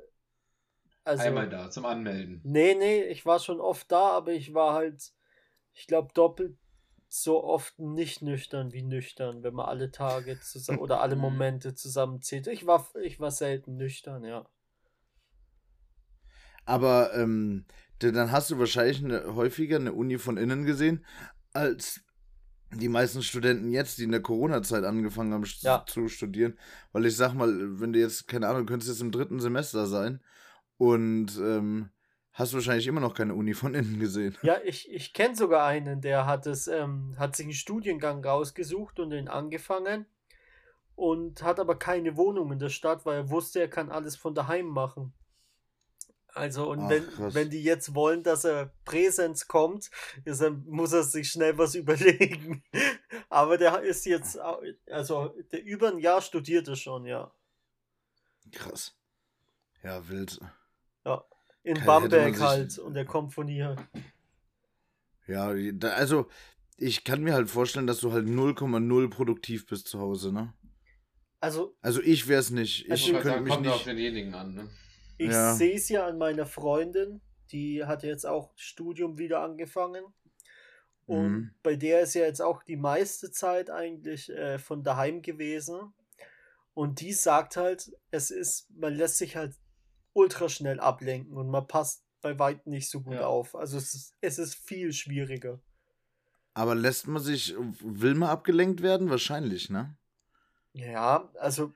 [1.05, 2.41] Also, Einmal da zum Anmelden.
[2.45, 5.13] Nee, nee, ich war schon oft da, aber ich war halt,
[5.73, 6.57] ich glaube, doppelt
[7.09, 11.21] so oft nicht nüchtern wie nüchtern, wenn man alle Tage zusammen oder alle Mhm.
[11.21, 12.47] Momente zusammenzählt.
[12.47, 14.45] Ich war, ich war selten nüchtern, ja.
[16.65, 17.65] Aber ähm,
[17.99, 21.05] dann hast du wahrscheinlich eine, häufiger eine Uni von innen gesehen,
[21.53, 22.01] als
[22.73, 25.85] die meisten Studenten jetzt, die in der Corona-Zeit angefangen haben Ja.
[25.87, 26.59] zu studieren.
[26.93, 29.87] Weil ich sag mal, wenn du jetzt, keine Ahnung, du könntest jetzt im dritten Semester
[29.87, 30.21] sein
[30.83, 31.89] und ähm,
[32.33, 34.37] hast wahrscheinlich immer noch keine Uni von innen gesehen.
[34.41, 38.99] Ja, ich, ich kenne sogar einen, der hat es, ähm, hat sich einen Studiengang rausgesucht
[38.99, 40.05] und den angefangen
[40.95, 44.35] und hat aber keine Wohnung in der Stadt, weil er wusste, er kann alles von
[44.35, 45.13] daheim machen.
[46.27, 47.33] Also, und Ach, wenn, krass.
[47.33, 49.89] wenn die jetzt wollen, dass er Präsenz kommt,
[50.25, 52.61] ist er, muss er sich schnell was überlegen.
[53.29, 54.37] Aber der ist jetzt,
[54.87, 57.31] also der über ein Jahr studiert er schon, ja.
[58.51, 58.97] Krass.
[59.81, 60.39] Ja, wild.
[61.65, 63.75] In Kann- Bamberg sich- halt und er kommt von hier.
[65.27, 66.27] Ja, da, also
[66.77, 70.53] ich kann mir halt vorstellen, dass du halt 0,0 produktiv bist zu Hause, ne?
[71.39, 72.85] Also Also ich wär's nicht.
[72.85, 73.87] Ich Also könnte sagen, mich kommt auf nicht.
[73.87, 74.53] denjenigen an.
[74.55, 74.69] Ne?
[75.17, 75.53] Ich Ja.
[75.55, 80.03] sehe es ja an meiner Freundin, die hat jetzt auch Studium wieder angefangen.
[81.05, 81.51] Und Mhm.
[81.63, 85.93] bei der ist ja jetzt auch die meiste Zeit eigentlich äh, von daheim gewesen.
[86.73, 89.55] Und die sagt halt, es ist, man lässt sich halt
[90.13, 93.27] ultra schnell ablenken und man passt bei weitem nicht so gut Ja.
[93.27, 93.55] auf.
[93.55, 95.59] Also es ist, es ist viel schwieriger.
[96.55, 99.09] Aber lässt man sich, will man abgelenkt werden?
[99.11, 99.95] Wahrscheinlich, ne?
[100.73, 101.73] Ja, also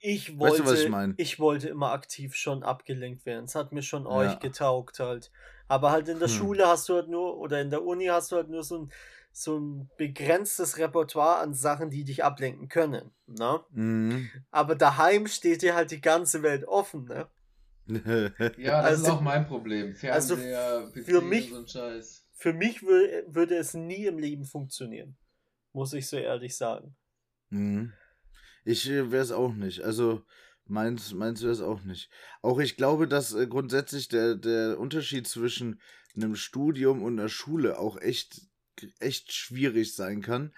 [0.00, 1.16] ich Weißt wollte, du, was ich mein?
[1.16, 3.44] ich wollte immer aktiv schon abgelenkt werden.
[3.44, 4.34] Es hat mir schon Ja.
[4.34, 5.30] euch getaugt halt.
[5.68, 6.28] Aber halt in der Hm.
[6.28, 8.92] Schule hast du halt nur, oder in der Uni hast du halt nur so ein,
[9.36, 13.10] so ein begrenztes Repertoire an Sachen, die dich ablenken können.
[13.26, 13.60] Ne?
[13.70, 14.30] Mhm.
[14.52, 17.28] Aber daheim steht dir halt die ganze Welt offen, ne?
[18.56, 19.96] Ja, das ist Also- auch mein Problem.
[20.10, 22.26] also Fernseher, PC für mich- und so ein Scheiß.
[22.36, 25.16] Für mich wür würde es nie im Leben funktionieren.
[25.72, 26.94] Muss ich so ehrlich sagen.
[27.50, 27.92] Mhm.
[28.64, 29.82] Ich äh, wäre es auch nicht.
[29.82, 30.22] Also
[30.64, 32.08] meins, meins wäre es auch nicht.
[32.40, 35.80] Auch ich glaube, dass äh, grundsätzlich der, der Unterschied zwischen
[36.16, 38.40] einem Studium und einer Schule auch echt,
[39.00, 40.52] echt schwierig sein kann.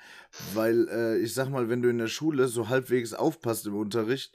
[0.55, 4.33] Weil äh, ich sag mal, wenn du in der Schule so halbwegs aufpasst im Unterricht,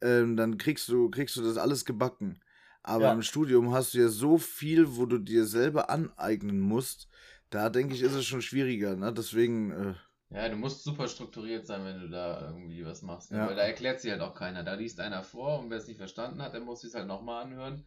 [0.00, 2.40] ähm, dann kriegst du, kriegst du das alles gebacken.
[2.82, 3.12] Aber Ja.
[3.12, 7.08] im Studium hast du ja so viel, wo du dir selber aneignen musst.
[7.50, 8.96] Da denke ich, ist es schon schwieriger.
[8.96, 9.12] Ne?
[9.12, 9.70] Deswegen.
[9.70, 9.94] Äh,
[10.32, 13.32] Ja, du musst super strukturiert sein, wenn du da irgendwie was machst.
[13.32, 13.38] Ne?
[13.38, 13.48] Ja.
[13.48, 14.62] Weil da erklärt sich halt auch keiner.
[14.62, 17.42] Da liest einer vor und wer es nicht verstanden hat, der muss es halt nochmal
[17.44, 17.84] anhören.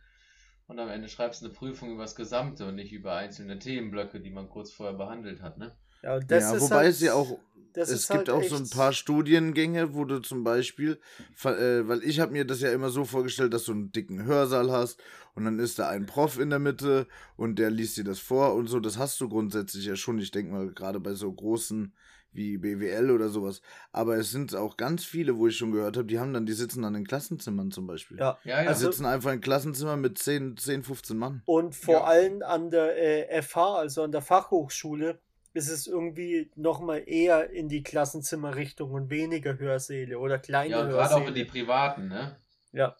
[0.67, 4.19] Und am Ende schreibst du eine Prüfung über das Gesamte und nicht über einzelne Themenblöcke,
[4.21, 5.75] die man kurz vorher behandelt hat, ne?
[6.01, 7.37] Ja, und das ja, ist wobei halt, es ja auch
[7.73, 10.99] das es gibt halt auch so ein paar Studiengänge, wo du zum Beispiel,
[11.43, 14.71] äh, weil ich habe mir das ja immer so vorgestellt, dass du einen dicken Hörsaal
[14.71, 15.01] hast
[15.33, 18.53] und dann ist da ein Prof in der Mitte und der liest dir das vor
[18.53, 18.79] und so.
[18.79, 20.19] Das hast du grundsätzlich ja schon.
[20.19, 21.93] Ich denke mal, gerade bei so großen
[22.33, 23.61] wie BWL oder sowas.
[23.91, 26.53] Aber es sind auch ganz viele, wo ich schon gehört habe, die haben dann, die
[26.53, 28.17] sitzen dann in Klassenzimmern zum Beispiel.
[28.19, 28.61] Ja, Ja, ja.
[28.63, 31.41] Die Also- sitzen einfach in Klassenzimmer mit 10, 10 15 Mann.
[31.45, 32.03] Und vor Ja.
[32.05, 32.97] allem an der
[33.31, 35.19] äh, FH, also an der Fachhochschule,
[35.53, 40.89] ist es irgendwie nochmal eher in die Klassenzimmerrichtung und weniger Hörsäle oder kleine ja, und
[40.89, 41.45] gerade auch in die Hörsäle.
[41.45, 42.37] privaten, ne?
[42.71, 42.95] Ja,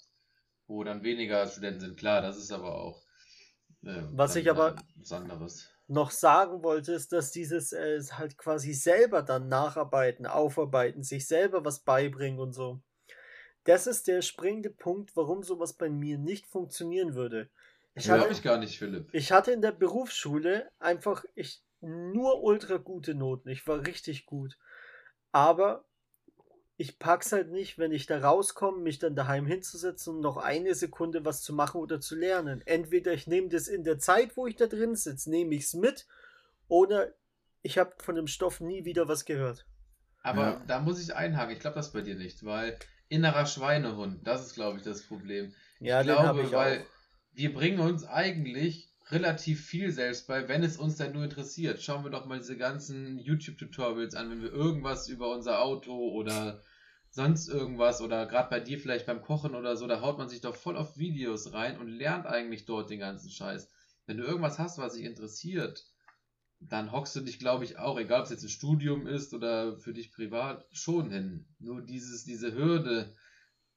[0.67, 1.97] Wo dann weniger Studenten sind.
[1.97, 3.01] Klar, das ist aber auch
[3.85, 5.69] äh, Was ich aber- was anderes.
[5.87, 11.65] Noch sagen wollte, ist, dass dieses äh, halt quasi selber dann nacharbeiten, aufarbeiten, sich selber
[11.65, 12.81] was beibringen und so.
[13.65, 17.49] Das ist der springende Punkt, warum sowas bei mir nicht funktionieren würde.
[17.95, 19.09] Ich Glaube ich gar nicht, Philipp.
[19.13, 23.49] Ich hatte in der Berufsschule einfach ich, nur ultra gute Noten.
[23.49, 24.57] Ich war richtig gut.
[25.31, 25.85] Aber
[26.75, 30.73] ich pack's halt nicht, wenn ich da rauskomme, mich dann daheim hinzusetzen und noch eine
[30.75, 32.61] Sekunde was zu machen oder zu lernen.
[32.65, 36.07] Entweder ich nehme das in der Zeit, wo ich da drin sitze, nehme ich's mit,
[36.67, 37.13] oder
[37.61, 39.65] ich habe von dem Stoff nie wieder was gehört.
[40.21, 40.63] Aber Ja.
[40.67, 41.53] da muss ich einhaken.
[41.53, 42.77] Ich glaube das bei dir nicht, weil
[43.09, 45.53] innerer Schweinehund, das ist, glaube ich, das Problem.
[45.79, 46.85] Ja, ich glaube, ich weil auch.
[47.33, 51.81] wir bringen uns eigentlich relativ viel selbst bei, wenn es uns dann nur interessiert.
[51.81, 56.63] Schauen wir doch mal diese ganzen YouTube-Tutorials an, wenn wir irgendwas über unser Auto oder
[57.09, 60.41] sonst irgendwas oder gerade bei dir vielleicht beim Kochen oder so, da haut man sich
[60.41, 63.69] doch voll auf Videos rein und lernt eigentlich dort den ganzen Scheiß.
[64.05, 65.85] Wenn du irgendwas hast, was dich interessiert,
[66.59, 69.77] dann hockst du dich, glaube ich, auch, egal ob es jetzt ein Studium ist oder
[69.77, 71.45] für dich privat, schon hin.
[71.59, 73.15] Nur dieses, diese Hürde,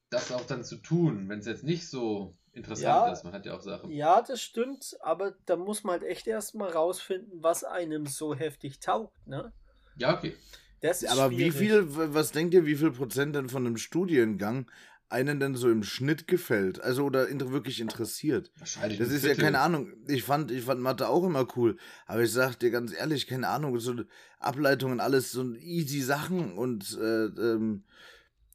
[0.09, 3.13] das auch dann zu tun, wenn es jetzt nicht so interessant Ja.
[3.13, 3.25] ist.
[3.25, 3.91] Man hat ja auch Sachen.
[3.91, 8.81] Ja, das stimmt, aber da muss man halt echt erstmal rausfinden, was einem so heftig
[8.81, 9.53] taugt, ne?
[9.97, 10.35] Ja, okay.
[10.81, 11.55] Das ist Aber wie schwierig.
[11.57, 14.71] viel, w- was denkt ihr, wie viel Prozent denn von einem Studiengang
[15.09, 16.81] einen denn so im Schnitt gefällt?
[16.81, 18.51] Also oder inter wirklich interessiert?
[18.59, 18.99] Wahrscheinlich.
[18.99, 19.45] Das ist ja Viertel.
[19.45, 19.93] keine Ahnung.
[20.09, 21.77] Ich fand, ich fand Mathe auch immer cool.
[22.07, 23.95] Aber ich sag dir ganz ehrlich, keine Ahnung, so
[24.39, 27.85] Ableitungen, alles so easy Sachen und äh, ähm,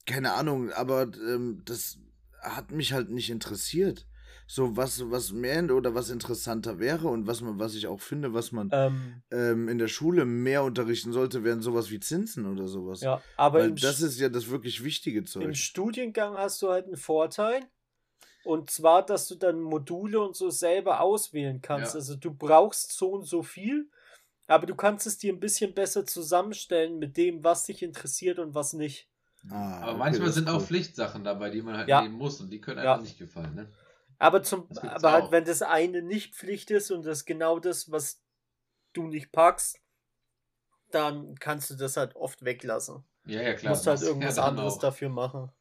[0.06, 1.98] keine Ahnung, aber ähm, das
[2.41, 4.08] hat mich halt nicht interessiert.
[4.47, 8.34] So was, was mehr oder was interessanter wäre und was man, was ich auch finde,
[8.34, 12.67] was man Ähm, ähm, in der Schule mehr unterrichten sollte, wären sowas wie Zinsen oder
[12.67, 13.01] sowas.
[13.01, 15.56] ja, aber Weil im, das ist ja das wirklich wichtige im Zeug.
[15.56, 17.62] Studiengang hast du halt einen Vorteil.
[18.43, 21.93] Und zwar, dass du dann Module und so selber auswählen kannst.
[21.93, 21.99] Ja.
[21.99, 23.89] Also du brauchst so und so viel,
[24.47, 28.56] aber du kannst es dir ein bisschen besser zusammenstellen mit dem, was dich interessiert und
[28.56, 29.08] was nicht.
[29.49, 30.65] Ah, Aber okay, manchmal sind ist auch cool.
[30.65, 32.01] Pflichtsachen dabei, die man halt Ja.
[32.01, 32.93] nehmen muss und die können Ja.
[32.93, 33.56] einfach nicht gefallen.
[33.56, 33.71] Ne?
[34.19, 38.21] Aber, zum, aber halt, wenn das eine nicht Pflicht ist und das genau das, was
[38.93, 39.80] du nicht packst,
[40.91, 43.04] dann kannst du das halt oft weglassen.
[43.25, 43.71] Ja, ja, Du klar.
[43.71, 44.80] musst halt du irgendwas anderes auch.
[44.80, 45.51] dafür machen.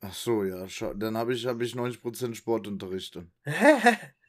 [0.00, 0.68] Ach so, ja.
[0.68, 3.16] Schau, dann habe ich, hab ich 90% Sportunterricht.
[3.16, 3.32] dann.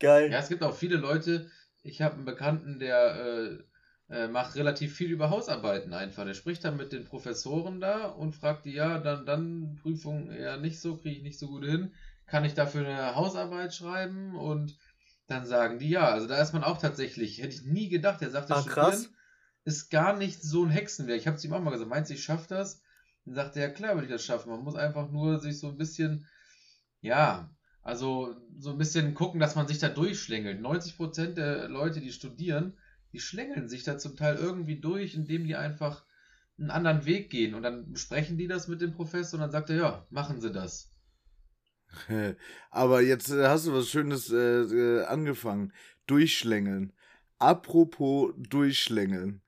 [0.00, 0.30] Geil.
[0.30, 1.50] Ja, es gibt auch viele Leute.
[1.82, 3.58] Ich habe einen Bekannten, der
[4.10, 6.24] äh, macht relativ viel über Hausarbeiten einfach.
[6.24, 10.58] Der spricht dann mit den Professoren da und fragt die, ja, dann, dann Prüfung eher
[10.58, 11.92] nicht so, kriege ich nicht so gut hin.
[12.26, 14.36] Kann ich dafür eine Hausarbeit schreiben?
[14.36, 14.76] Und
[15.26, 16.08] dann sagen die ja.
[16.08, 18.22] Also da ist man auch tatsächlich, hätte ich nie gedacht.
[18.22, 18.94] Er sagte, Ah, krass.
[18.94, 19.14] Studieren
[19.64, 21.18] ist gar nicht so ein Hexenwerk.
[21.18, 22.82] Ich habe es ihm auch mal gesagt, meinst du, ich schaffe das?
[23.24, 24.50] Dann sagte er, ja klar würde ich das schaffen.
[24.50, 26.26] Man muss einfach nur sich so ein bisschen,
[27.00, 27.50] ja,
[27.82, 30.60] also so ein bisschen gucken, dass man sich da durchschlängelt.
[30.60, 32.76] 90% der Leute, die studieren,
[33.14, 36.04] die schlängeln sich da zum Teil irgendwie durch, indem die einfach
[36.58, 37.54] einen anderen Weg gehen.
[37.54, 40.50] Und dann besprechen die das mit dem Professor und dann sagt er, ja, machen Sie
[40.50, 40.90] das.
[42.70, 45.72] Aber jetzt äh, hast du was Schönes äh, äh, angefangen.
[46.06, 46.92] Durchschlängeln.
[47.38, 49.42] Apropos Durchschlängeln.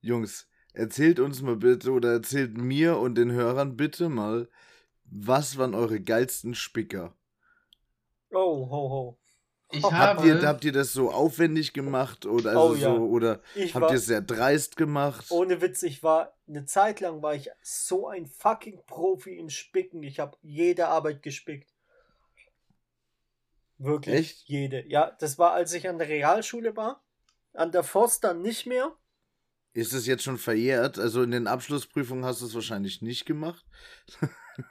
[0.00, 4.48] Jungs, erzählt uns mal bitte oder erzählt mir und den Hörern bitte mal,
[5.04, 7.16] was waren eure geilsten Spicker?
[8.30, 9.23] Oh, ho, ho.
[9.76, 12.94] Ich Habt habe, Habt ihr, habt ihr das so aufwendig gemacht oder also Oh, ja.
[12.94, 15.26] so oder Ich habt ihr es sehr dreist gemacht?
[15.30, 20.02] ohne Witz, ich war, eine Zeit lang war ich so ein fucking Profi im Spicken.
[20.02, 21.70] Ich habe jede Arbeit gespickt.
[23.78, 24.48] Wirklich Echt?
[24.48, 24.86] jede.
[24.88, 27.02] Ja, das war, als ich an der Realschule war.
[27.52, 28.92] An der Forster nicht mehr.
[29.72, 30.98] Ist es jetzt schon verjährt?
[30.98, 33.64] Also in den Abschlussprüfungen hast du es wahrscheinlich nicht gemacht.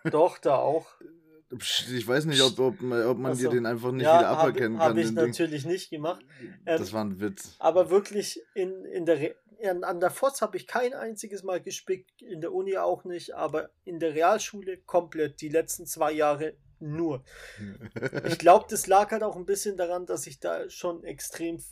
[0.05, 0.87] Doch, da auch.
[1.59, 4.29] Ich weiß nicht, ob, ob, man- ob man Ach dir den einfach nicht ja, wieder
[4.29, 4.97] habe aberkennen hab kann.
[4.97, 5.27] ich den Ding.
[5.27, 6.25] natürlich nicht gemacht.
[6.65, 7.55] Ähm, Das war ein Witz.
[7.59, 9.35] Aber wirklich in, in der Re
[9.69, 13.33] an, an der FOS habe ich kein einziges Mal gespickt, in der Uni auch nicht,
[13.33, 17.23] aber in der Realschule komplett die letzten zwei Jahre nur.
[18.27, 21.63] Ich glaube, das lag halt auch ein bisschen daran, dass ich da schon extrem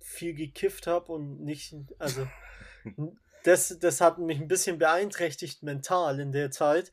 [0.00, 2.26] viel gekifft habe und nicht, also
[3.44, 6.90] das, das hat mich ein bisschen beeinträchtigt mental in der Zeit.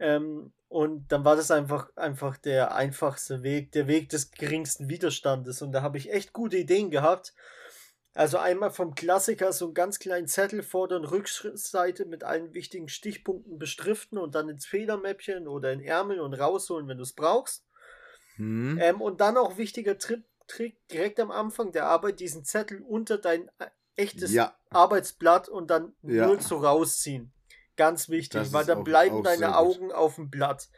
[0.00, 5.62] Ähm, und dann war das einfach, einfach der einfachste Weg, der Weg des geringsten Widerstandes.
[5.62, 7.34] Und da habe ich echt gute Ideen gehabt.
[8.14, 12.88] Also einmal vom Klassiker so einen ganz kleinen Zettel Vorder- und Rückseite mit allen wichtigen
[12.88, 17.64] Stichpunkten bestriften und dann ins Federmäppchen oder in Ärmel und rausholen, wenn du es brauchst.
[18.36, 18.78] Hm?
[18.80, 23.18] Ähm, und dann auch wichtiger Tri Trick, direkt am Anfang der Arbeit diesen Zettel unter
[23.18, 26.26] dein äh, echtes Ja, Arbeitsblatt und dann Ja.
[26.26, 27.32] null zu rausziehen.
[27.80, 29.54] Ganz wichtig, Das weil dann auch- bleiben auch deine gut.
[29.54, 30.68] Augen auf dem Blatt.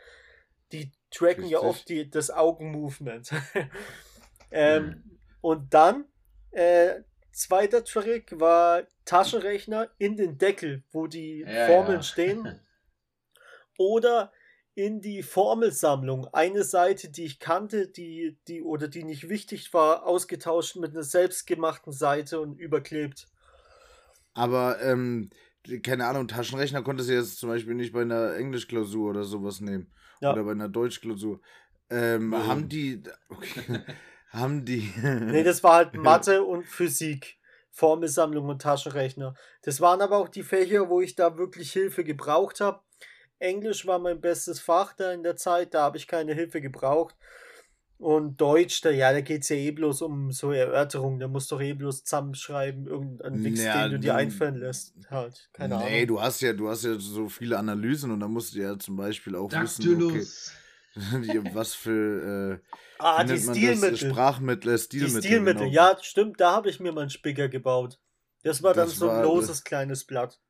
[0.71, 1.69] Die tracken ja Richtig.
[1.71, 3.31] oft die, das Augenmovement.
[4.53, 5.19] ähm, Mhm.
[5.41, 6.05] Und dann,
[6.53, 7.01] äh,
[7.33, 12.03] zweiter Trick war Taschenrechner in den Deckel, wo die Ja, Formeln ja.
[12.03, 12.61] stehen.
[13.79, 14.33] Oder
[14.75, 20.07] in die Formelsammlung eine Seite, die ich kannte, die, die oder die nicht wichtig war,
[20.07, 23.27] ausgetauscht mit einer selbstgemachten Seite und überklebt.
[24.35, 25.29] aber ähm,
[25.83, 29.93] keine Ahnung, Taschenrechner konntest du jetzt zum Beispiel nicht bei einer Englischklausur oder sowas nehmen.
[30.21, 30.33] Ja.
[30.33, 31.41] Oder bei einer Deutschklausur.
[31.91, 32.49] Ähm, Warum?
[32.49, 33.03] haben die.
[33.29, 33.81] Okay,
[34.31, 34.93] haben die.
[35.03, 37.39] Nee, das war halt Mathe und Physik.
[37.75, 39.35] Formelsammlung und Taschenrechner.
[39.63, 42.83] Das waren aber auch die Fächer, wo ich da wirklich Hilfe gebraucht habe.
[43.39, 47.17] Englisch war mein bestes Fach da in der Zeit, da habe ich keine Hilfe gebraucht.
[48.03, 51.21] Und Deutsch, da, ja, da geht es ja eh bloß um so Erörterungen.
[51.21, 54.95] Da musst du doch eh bloß zusammenschreiben, irgendeinen Wix, Ja, den du dir einfallen lässt.
[55.09, 56.07] Halt, keine nee, Ahnung.
[56.09, 58.97] du hast ja, du hast ja so viele Analysen und da musst du ja zum
[58.97, 60.53] Beispiel auch wissen, okay, Dactylus.
[61.55, 63.43] was für äh, ah, die das?
[63.57, 63.97] Stilmittel.
[63.97, 65.23] Sprachmittel, äh, Die Stilmittel.
[65.23, 65.73] Stilmittel, genau.
[65.73, 68.01] ja, stimmt, da habe ich mir meinen Spicker gebaut.
[68.43, 70.41] Das war dann Das so ein war- loses kleines Blatt.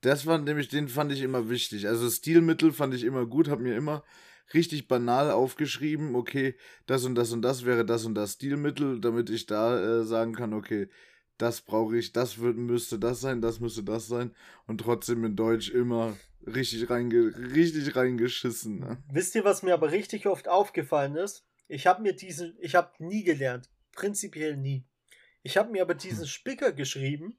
[0.00, 1.86] Das war nämlich, den fand ich immer wichtig.
[1.86, 4.02] Also Stilmittel fand ich immer gut, habe mir immer
[4.54, 6.54] richtig banal aufgeschrieben, okay,
[6.86, 10.34] das und das und das wäre das und das Stilmittel, damit ich da äh, sagen
[10.34, 10.88] kann, okay,
[11.38, 14.34] das brauche ich, das wird, müsste das sein, das müsste das sein
[14.66, 18.80] und trotzdem in Deutsch immer richtig, reinge richtig reingeschissen.
[18.80, 19.02] Ne?
[19.12, 21.44] Wisst ihr, was mir aber richtig oft aufgefallen ist?
[21.68, 24.84] Ich habe mir diesen, ich habe nie gelernt, prinzipiell nie.
[25.42, 27.38] Ich habe mir aber diesen Spicker geschrieben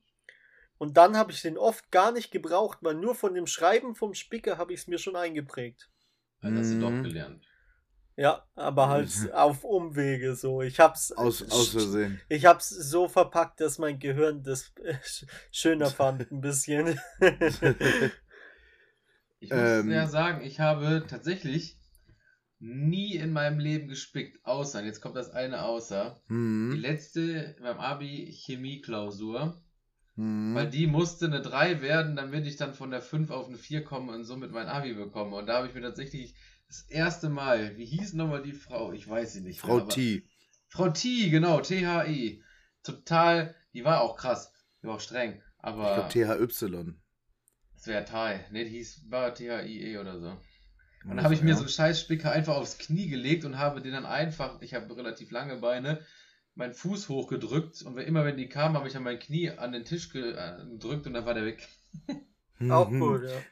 [0.77, 4.13] und dann habe ich den oft gar nicht gebraucht, weil nur von dem Schreiben vom
[4.13, 5.89] Spicker habe ich es mir schon eingeprägt.
[6.41, 7.03] Das hast du doch Mhm.
[7.03, 7.45] gelernt.
[8.15, 10.61] Ja, aber halt auf Umwege so.
[10.61, 12.19] Ich hab's Aus, aus Versehen.
[12.29, 16.99] ich hab's so verpackt, dass mein Gehirn das äh, sch- schöner fand ein bisschen.
[19.39, 19.89] Ich muss Ähm.
[19.89, 21.79] ja sagen, ich habe tatsächlich
[22.59, 26.21] nie in meinem Leben gespickt, außer, und jetzt kommt das eine außer,
[26.71, 26.77] die Mhm.
[26.77, 29.61] letzte beim Abi Chemie-Klausur,
[30.17, 30.55] Mhm.
[30.55, 33.83] weil die musste eine 3 werden, damit ich dann von der 5 auf eine 4
[33.83, 35.35] komme und somit mein Abi bekomme.
[35.35, 36.35] Und da habe ich mir tatsächlich
[36.67, 38.91] das erste Mal, wie hieß nochmal die Frau?
[38.91, 39.61] Ich weiß sie nicht.
[39.61, 40.23] Frau mehr, T.
[40.69, 42.43] Frau T, genau, THI.
[42.83, 44.51] Total, die war auch krass,
[44.81, 46.95] die war auch streng, Ich aber glaube THY.
[47.75, 48.45] das wäre Thai.
[48.51, 50.29] Ne, die hieß, war THIE oder so.
[51.03, 51.55] Und dann habe ich mir ja.
[51.55, 55.31] so einen Scheißspicker einfach aufs Knie gelegt und habe den dann einfach, ich habe relativ
[55.31, 56.01] lange Beine,
[56.57, 59.71] meinen Fuß hochgedrückt und wenn- immer wenn die kam, habe ich dann mein Knie an
[59.71, 61.67] den Tisch äh, gedrückt und dann war der weg.
[62.69, 62.99] Auch Mhm.
[62.99, 63.45] gut, ja.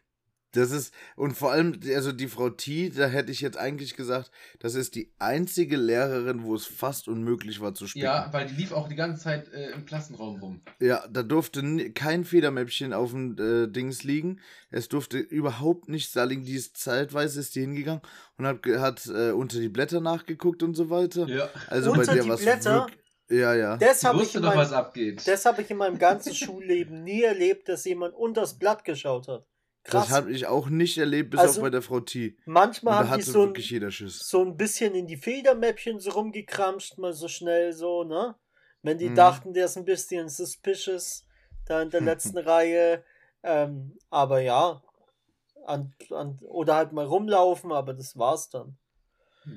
[0.56, 4.32] Das ist, und vor allem, also die Frau T, da hätte ich jetzt eigentlich gesagt,
[4.60, 8.06] das ist die einzige Lehrerin, wo es fast unmöglich war zu spielen.
[8.06, 10.62] Ja, weil die lief auch die ganze Zeit äh, im Klassenraum rum.
[10.80, 14.40] Ja, da durfte kein Federmäppchen auf dem äh, Dings liegen.
[14.72, 18.02] Es durfte überhaupt nicht Salling, die ist zeitweise ist die hingegangen
[18.38, 21.28] und hat, ge- hat äh, unter die Blätter nachgeguckt und so weiter.
[21.28, 21.50] Ja.
[21.68, 22.88] Also Unter bei der die was Blätter?
[23.30, 23.78] Ja, ja.
[23.78, 25.28] Das habe ich, wusste in doch, meinem- was abgeht.
[25.28, 29.46] das hab ich in meinem ganzen Schulleben nie erlebt, dass jemand unters Blatt geschaut hat.
[29.86, 30.12] Das Krass.
[30.12, 32.36] habe ich auch nicht erlebt, bis Also, auf bei der Frau T.
[32.46, 34.20] Manchmal haben die so ein, wirklich jeder Schiss.
[34.20, 38.36] so ein bisschen in die Federmäppchen so rumgekramscht, mal so schnell so, ne?
[38.82, 39.16] Wenn die Mhm.
[39.16, 41.26] dachten, der ist ein bisschen suspicious,
[41.66, 43.04] da in der letzten Reihe.
[43.44, 44.82] Ähm, aber ja,
[45.66, 48.78] an, an, oder halt mal rumlaufen, aber das war's dann.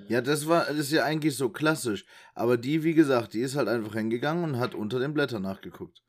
[0.09, 2.05] Ja, das war, das ist ja eigentlich so klassisch.
[2.35, 6.03] Aber die, wie gesagt, die ist halt einfach hingegangen und hat unter den Blättern nachgeguckt.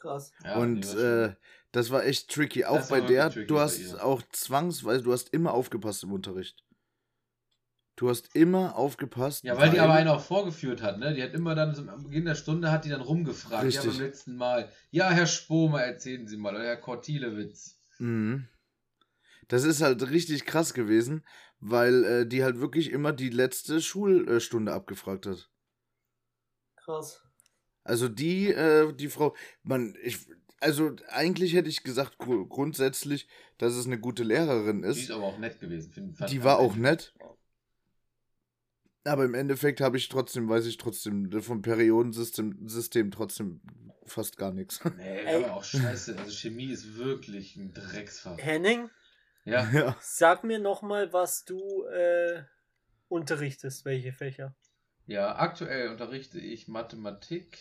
[0.00, 0.32] Krass.
[0.44, 1.34] Ja, und äh,
[1.72, 2.64] das war echt tricky.
[2.64, 6.64] Auch Das bei der, du hast auch zwangsweise, du hast immer aufgepasst im Unterricht.
[7.96, 9.44] Du hast immer aufgepasst.
[9.44, 11.14] Ja, weil die aber einen auch vorgeführt hat, ne?
[11.14, 13.72] Die hat immer dann, am Beginn der Stunde hat die dann rumgefragt.
[13.72, 13.92] Ja, Richtig.
[13.92, 14.70] beim letzten Mal.
[14.90, 16.54] Ja, Herr Spomer, erzählen Sie mal.
[16.54, 17.78] Oder Herr Kortilewitz.
[17.98, 18.48] Mhm.
[19.48, 21.24] Das ist halt richtig krass gewesen,
[21.60, 25.50] weil äh, die halt wirklich immer die letzte Schulstunde abgefragt hat.
[26.76, 27.22] Krass.
[27.84, 30.18] Also die, äh, die Frau, man, ich,
[30.62, 34.98] also eigentlich hätte ich gesagt gru- grundsätzlich, dass es eine gute Lehrerin Die ist.
[34.98, 35.92] ist aber auch nett gewesen.
[35.92, 37.14] Find, fand Die war auch nett.
[39.04, 43.60] Aber im Endeffekt habe ich trotzdem, weiß ich trotzdem vom Periodensystem System trotzdem
[44.06, 44.80] fast gar nichts.
[44.96, 45.44] Nee, Ey.
[45.44, 46.16] aber auch scheiße.
[46.16, 48.38] Also Chemie ist wirklich ein Drecksfach.
[48.38, 48.88] Henning,
[49.44, 49.68] Ja.
[49.72, 49.96] ja.
[50.00, 52.44] sag mir nochmal, was du äh,
[53.08, 54.54] unterrichtest, welche Fächer.
[55.06, 57.58] Ja, aktuell unterrichte ich Mathematik,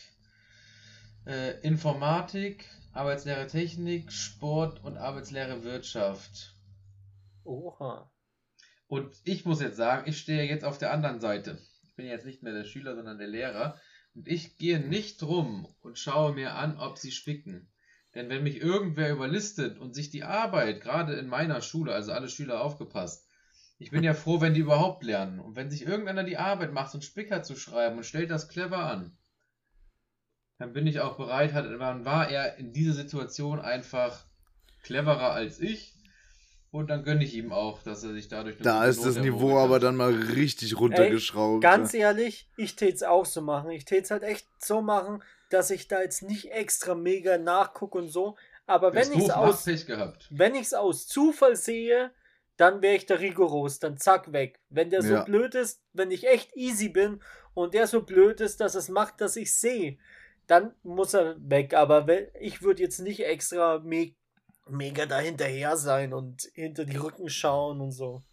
[1.26, 6.56] äh, Informatik, Arbeitslehre Technik, Sport und Arbeitslehre Wirtschaft.
[7.46, 8.12] Oha.
[8.88, 11.58] Und ich muss jetzt sagen, ich stehe jetzt auf der anderen Seite.
[11.84, 13.80] Ich bin jetzt nicht mehr der Schüler, sondern der Lehrer.
[14.14, 17.72] Und ich gehe nicht rum und schaue mir an, ob sie spicken.
[18.14, 22.28] Denn wenn mich irgendwer überlistet und sich die Arbeit, gerade in meiner Schule, also alle
[22.28, 23.26] Schüler aufgepasst,
[23.80, 25.40] ich bin ja froh, wenn die überhaupt lernen.
[25.40, 28.50] Und wenn sich irgendeiner die Arbeit macht, so einen Spicker zu schreiben und stellt das
[28.50, 29.18] clever an,
[30.62, 34.26] dann bin ich auch bereit, hat, dann war er in dieser Situation einfach
[34.84, 35.96] cleverer als ich.
[36.70, 39.76] Und dann gönne ich ihm auch, dass er sich dadurch Da ist das Niveau aber
[39.76, 39.84] hat.
[39.84, 41.62] dann mal richtig runtergeschraubt.
[41.62, 43.72] Ganz ehrlich, ich täte es auch so machen.
[43.72, 47.98] Ich täte es halt echt so machen, dass ich da jetzt nicht extra mega nachgucke
[47.98, 48.38] und so.
[48.68, 50.28] Aber wenn ich es aus, machst Pech gehabt.
[50.30, 52.12] wenn ich's aus Zufall sehe,
[52.56, 54.60] dann wäre ich da rigoros, dann zack weg.
[54.70, 55.24] Wenn der so Ja.
[55.24, 57.22] blöd ist, wenn ich echt easy bin
[57.54, 59.98] und der so blöd ist, dass es macht, dass ich sehe,
[60.52, 61.74] dann muss er weg.
[61.74, 64.14] Aber wenn, ich würde jetzt nicht extra me
[64.70, 68.24] mega dahinterher sein und hinter die Rücken schauen und so.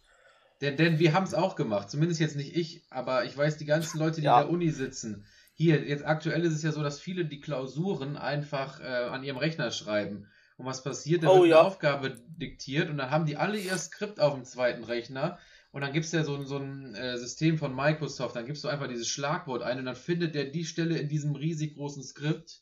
[0.61, 3.65] Denn, denn wir haben es auch gemacht, zumindest jetzt nicht ich, aber ich weiß, die
[3.65, 4.39] ganzen Leute, die Ja.
[4.41, 5.25] in der Uni sitzen.
[5.53, 9.37] Hier, jetzt aktuell ist es ja so, dass viele die Klausuren einfach äh, an ihrem
[9.37, 10.27] Rechner schreiben.
[10.57, 11.23] Und was passiert?
[11.23, 11.59] Da Oh, wird ja.
[11.59, 15.39] eine Aufgabe diktiert und dann haben die alle ihr Skript auf dem zweiten Rechner.
[15.71, 18.35] Und dann gibt es ja so, ein- so ein äh, System von Microsoft.
[18.35, 21.35] Dann gibst du einfach dieses Schlagwort ein und dann findet der die Stelle in diesem
[21.35, 22.61] riesig großen Skript.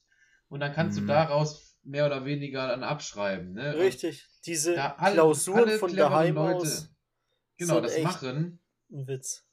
[0.49, 1.07] Und dann kannst Mhm.
[1.07, 3.53] du daraus mehr oder weniger dann abschreiben.
[3.53, 3.77] Ne?
[3.77, 4.27] Richtig.
[4.45, 6.89] Diese alle- Klausuren alle von daheim Leute, aus.
[7.57, 8.59] Genau, das machen.
[8.91, 9.43] Ein Witz.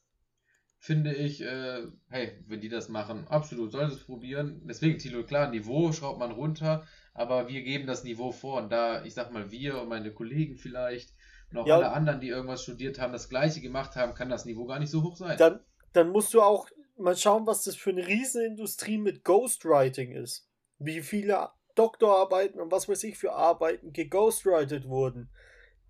[0.79, 4.61] finde ich, äh, hey, wenn die das machen, absolut, sollen sie es probieren.
[4.67, 8.61] Deswegen, Tilo, klar, Niveau schraubt man runter, aber wir geben das Niveau vor.
[8.63, 11.15] Und da, ich sag mal, wir und meine Kollegen vielleicht
[11.57, 11.77] auch Ja.
[11.77, 14.91] alle anderen, die irgendwas studiert haben, das Gleiche gemacht haben, kann das Niveau gar nicht
[14.91, 15.37] so hoch sein.
[15.39, 15.61] Dann,
[15.93, 20.49] dann musst du auch mal schauen, was das für eine Riesenindustrie mit Ghostwriting ist.
[20.79, 25.31] Wie viele Doktorarbeiten und was weiß ich für Arbeiten geghostwritet wurden.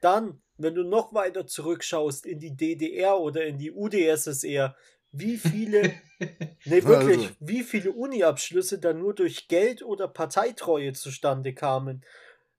[0.00, 4.76] Dann, wenn du noch weiter zurückschaust in die DDR oder in die UdSSR,
[5.12, 5.92] wie viele,
[6.64, 7.30] nee, wirklich, Also.
[7.40, 12.04] wie viele Uni-Abschlüsse dann nur durch Geld oder Parteitreue zustande kamen.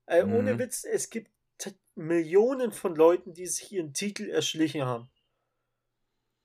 [0.05, 0.59] Äh, Ohne Mhm.
[0.59, 1.31] Witz, es gibt
[1.95, 5.09] Millionen von Leuten, die sich ihren Titel erschlichen haben.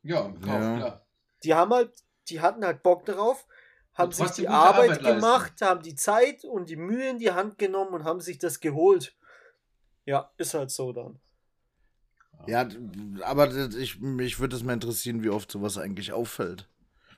[0.02, 0.76] ja, im Kauf, Ja.
[0.76, 1.06] klar.
[1.44, 1.92] die haben halt,
[2.28, 3.46] die hatten halt Bock darauf,
[3.94, 5.16] haben sich die Arbeit, Arbeit leisten.
[5.16, 8.60] gemacht, haben die Zeit und die Mühe in die Hand genommen und haben sich das
[8.60, 9.16] geholt.
[10.06, 11.20] Ja, ist halt so dann.
[12.46, 12.66] Ja,
[13.22, 16.68] aber ich, mich würde es mal interessieren, wie oft sowas eigentlich auffällt.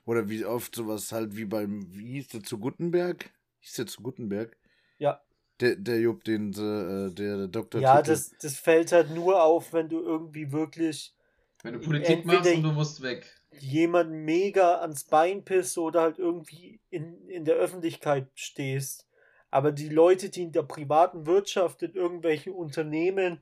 [0.05, 3.31] Oder wie oft sowas halt wie beim, wie hieß der zu Gutenberg?
[3.61, 4.57] Hieß der zu Gutenberg?
[4.97, 5.21] Ja.
[5.59, 7.79] Der, der Jupp, den äh, der Doktor.
[7.79, 11.13] Ja, das, das fällt halt nur auf, wenn du irgendwie wirklich
[11.61, 13.25] Wenn du Politik machst Entweder- und du musst weg.
[13.59, 19.07] jemanden mega ans Bein pisst oder halt irgendwie in, in der Öffentlichkeit stehst.
[19.51, 23.39] Aber die Leute, die in der privaten Wirtschaft, in irgendwelchen Unternehmen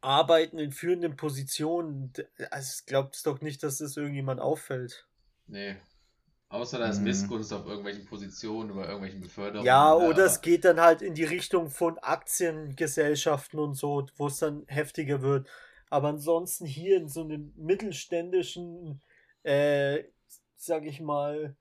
[0.00, 2.12] arbeiten, in führenden Positionen,
[2.50, 5.06] also glaubt es doch nicht, dass das irgendjemand auffällt.
[5.46, 5.76] Nee.
[6.48, 7.04] Außer da ist Mhm.
[7.04, 9.66] Missgunst auf irgendwelchen Positionen oder irgendwelchen Beförderungen.
[9.66, 14.06] Ja, ne, oder es aber- geht dann halt in die Richtung von Aktiengesellschaften und so,
[14.16, 15.48] wo es dann heftiger wird.
[15.90, 19.02] Aber ansonsten hier in so einem mittelständischen,
[19.42, 20.04] äh,
[20.56, 21.56] sag ich mal,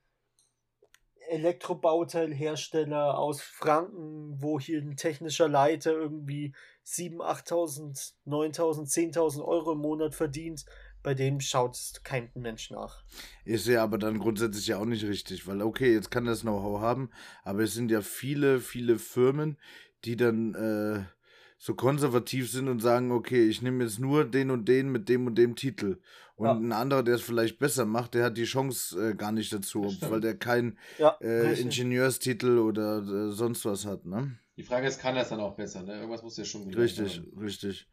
[1.30, 6.54] Elektrobauteilhersteller aus Franken, wo hier ein technischer Leiter irgendwie
[6.84, 10.66] 7.000, 8.000, 9.000, 10.000 Euro im Monat verdient,
[11.04, 13.04] bei dem schaut kein Mensch nach.
[13.46, 16.82] Ist ja aber dann grundsätzlich ja auch nicht richtig, weil okay, jetzt kann das Know-how
[16.82, 17.10] haben,
[17.44, 19.58] aber es sind ja viele, viele Firmen,
[20.06, 21.04] die dann äh,
[21.58, 25.28] so konservativ sind und sagen, okay, ich nehme jetzt nur den und den mit dem
[25.28, 26.00] und dem Titel.
[26.36, 26.54] Und Ja.
[26.56, 29.96] ein anderer, der es vielleicht besser macht, der hat die Chance äh, gar nicht dazu,
[30.02, 31.54] weil der keinen Ja, äh.
[31.62, 34.38] Ingenieurstitel oder äh, sonst was hat, ne?
[34.58, 35.96] Die Frage ist, kann das dann auch besser, ne?
[35.96, 37.40] Irgendwas muss ja schon gelernt Richtig, haben.
[37.40, 37.88] richtig.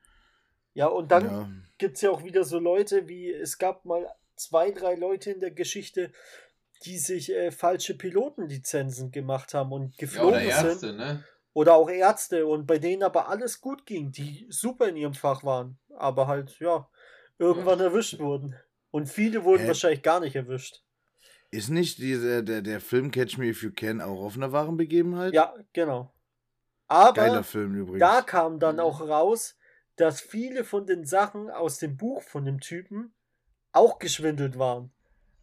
[0.75, 1.49] Ja, und dann ja.
[1.79, 4.07] gibt es ja auch wieder so Leute, wie es gab mal
[4.37, 6.13] zwei, drei Leute in der Geschichte,
[6.85, 10.99] die sich äh, falsche Pilotenlizenzen gemacht haben und Ja, geflogen oder Ärzte, sind.
[10.99, 11.25] ne?
[11.53, 15.43] Oder auch Ärzte und bei denen aber alles gut ging, die super in ihrem Fach
[15.43, 16.89] waren, aber halt, ja,
[17.39, 18.55] irgendwann erwischt wurden.
[18.93, 19.69] Und viele wurden Hä?
[19.69, 20.83] wahrscheinlich gar nicht erwischt.
[21.51, 24.77] Ist nicht dieser, der, der Film Catch Me If You Can auch auf einer wahren
[24.77, 25.35] Begebenheit?
[25.35, 26.13] Ja, genau.
[26.87, 28.01] Aber Geiler Film übrigens.
[28.01, 28.81] da kam dann Mhm.
[28.81, 29.57] auch raus,
[30.01, 33.13] dass viele von den Sachen aus dem Buch von dem Typen
[33.73, 34.93] auch geschwindelt waren.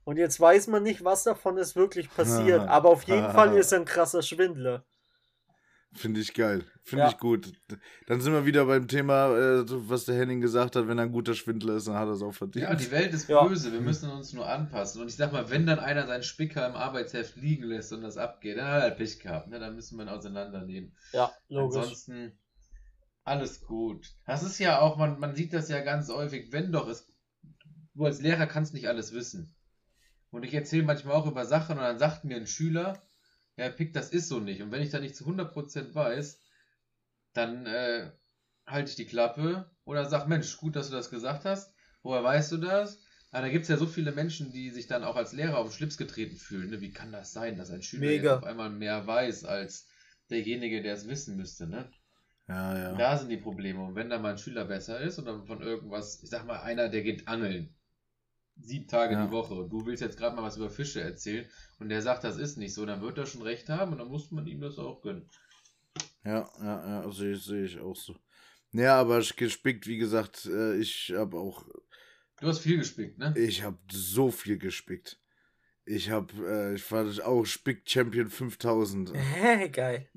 [0.03, 2.61] Und jetzt weiß man nicht, was davon ist wirklich passiert.
[2.67, 4.85] aber auf jeden Fall ist er ein krasser Schwindler.
[5.93, 6.63] Finde ich geil.
[6.83, 7.09] Finde Ja.
[7.09, 7.53] ich gut.
[8.07, 11.11] Dann sind wir wieder beim Thema, äh, was der Henning gesagt hat, wenn er ein
[11.11, 12.63] guter Schwindler ist, dann hat er es auch verdient.
[12.69, 13.43] Ja, die Welt ist Ja.
[13.43, 15.01] böse, wir müssen uns nur anpassen.
[15.01, 18.17] Und ich sag mal, wenn dann einer seinen Spicker im Arbeitsheft liegen lässt und das
[18.17, 19.59] abgeht, dann hat er Pech gehabt, ne?
[19.59, 20.95] Dann müssen wir ihn auseinandernehmen.
[21.13, 21.77] Ja, logisch.
[21.79, 22.37] Ansonsten
[23.27, 24.15] alles gut.
[24.25, 27.11] Das ist ja auch, man, man sieht das ja ganz häufig, wenn doch es.
[27.93, 29.55] Du als Lehrer kannst nicht alles wissen.
[30.29, 33.01] Und ich erzähle manchmal auch über Sachen und dann sagt mir ein Schüler,
[33.55, 34.61] ja, Pick, das ist so nicht.
[34.61, 36.39] Und wenn ich da nicht zu 100% weiß,
[37.33, 38.11] dann äh,
[38.65, 41.73] halte ich die Klappe oder sag, Mensch, gut, dass du das gesagt hast.
[42.03, 42.99] Woher weißt du das?
[43.31, 45.67] Aber da gibt es ja so viele Menschen, die sich dann auch als Lehrer auf
[45.67, 46.69] den Schlips getreten fühlen.
[46.69, 46.81] Ne?
[46.81, 49.87] Wie kann das sein, dass ein Schüler auf einmal mehr weiß als
[50.29, 51.89] derjenige, der es wissen müsste, ne?
[52.47, 52.93] Ja, ja.
[52.95, 53.83] Da sind die Probleme.
[53.83, 56.89] Und wenn da mal ein Schüler besser ist oder von irgendwas, ich sag mal, einer,
[56.89, 57.73] der geht angeln.
[58.59, 59.25] Sieben Tage Ja.
[59.25, 61.45] die Woche und du willst jetzt gerade mal was über Fische erzählen
[61.79, 64.07] und der sagt, das ist nicht so, dann wird er schon recht haben und dann
[64.07, 65.29] muss man ihm das auch gönnen.
[66.23, 68.15] Ja, ja, ja, sehe seh ich auch so.
[68.71, 71.65] Ja, aber gespickt, wie gesagt, äh, ich habe auch,
[72.39, 73.33] Du hast viel gespickt, ne?
[73.37, 75.19] ich habe so viel gespickt.
[75.85, 79.13] Ich hab, äh, ich war auch Spick Champion 5000.
[79.15, 80.09] Hä, geil.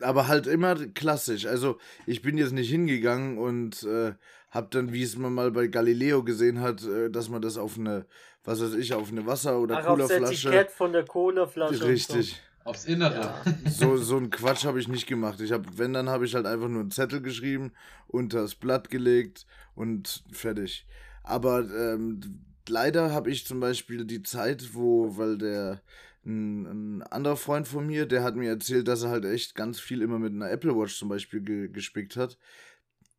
[0.00, 1.46] Aber halt immer klassisch.
[1.46, 4.12] Also ich bin jetzt nicht hingegangen und äh,
[4.50, 7.78] hab dann, wie es man mal bei Galileo gesehen hat, äh, dass man das auf
[7.78, 8.06] eine,
[8.44, 10.48] was weiß ich, auf eine Wasser- oder Ach, Colaflasche.
[10.48, 11.84] Etikett von der Colaflasche.
[11.84, 12.40] Richtig.
[12.64, 13.20] Aufs Innere.
[13.20, 13.42] Ja.
[13.70, 15.40] So, so ein Quatsch habe ich nicht gemacht.
[15.40, 17.72] Ich habe, wenn, dann habe ich halt einfach nur einen Zettel geschrieben,
[18.08, 20.86] unter das Blatt gelegt und fertig.
[21.22, 22.20] Aber ähm,
[22.68, 25.82] leider habe ich zum Beispiel die Zeit, wo, weil der
[26.28, 29.80] ein, ein anderer Freund von mir, der hat mir erzählt, dass er halt echt ganz
[29.80, 32.38] viel immer mit einer Apple Watch zum Beispiel ge gespickt hat.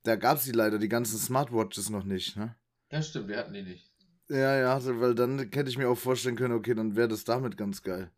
[0.04, 2.56] Da gab es die leider, die ganzen Smartwatches noch nicht, ne?
[2.90, 3.92] Das stimmt, wir hatten die nicht.
[4.30, 7.24] Ja, ja, also, weil dann hätte ich mir auch vorstellen können, okay, dann wäre das
[7.24, 8.12] damit ganz geil.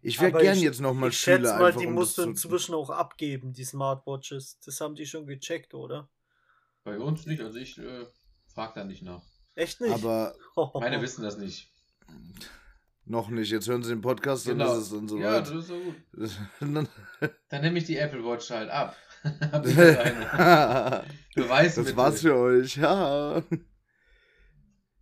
[0.00, 1.80] Ich wäre gern ich- jetzt nochmal Ich schätze Schüler mal, einfach.
[1.80, 4.58] die um musst du inzwischen auch abgeben, die Smartwatches.
[4.64, 6.08] Das haben die schon gecheckt, oder?
[6.84, 8.06] Bei uns nicht, also ich äh,
[8.46, 9.22] frag da nicht nach.
[9.56, 9.92] Echt nicht?
[9.92, 10.34] Aber
[10.74, 11.70] Meine wissen das nicht.
[13.08, 13.50] noch nicht.
[13.50, 14.76] Jetzt hören sie den Podcast und Genau.
[14.76, 15.48] ist es dann Ja, soweit.
[15.48, 15.94] das ist so gut.
[16.60, 16.88] Dann-
[17.48, 18.96] Dann nehme ich die Apple Watch halt ab.
[21.34, 21.84] Beweismittel.
[21.84, 22.76] das war's für euch.
[22.76, 23.42] Ja.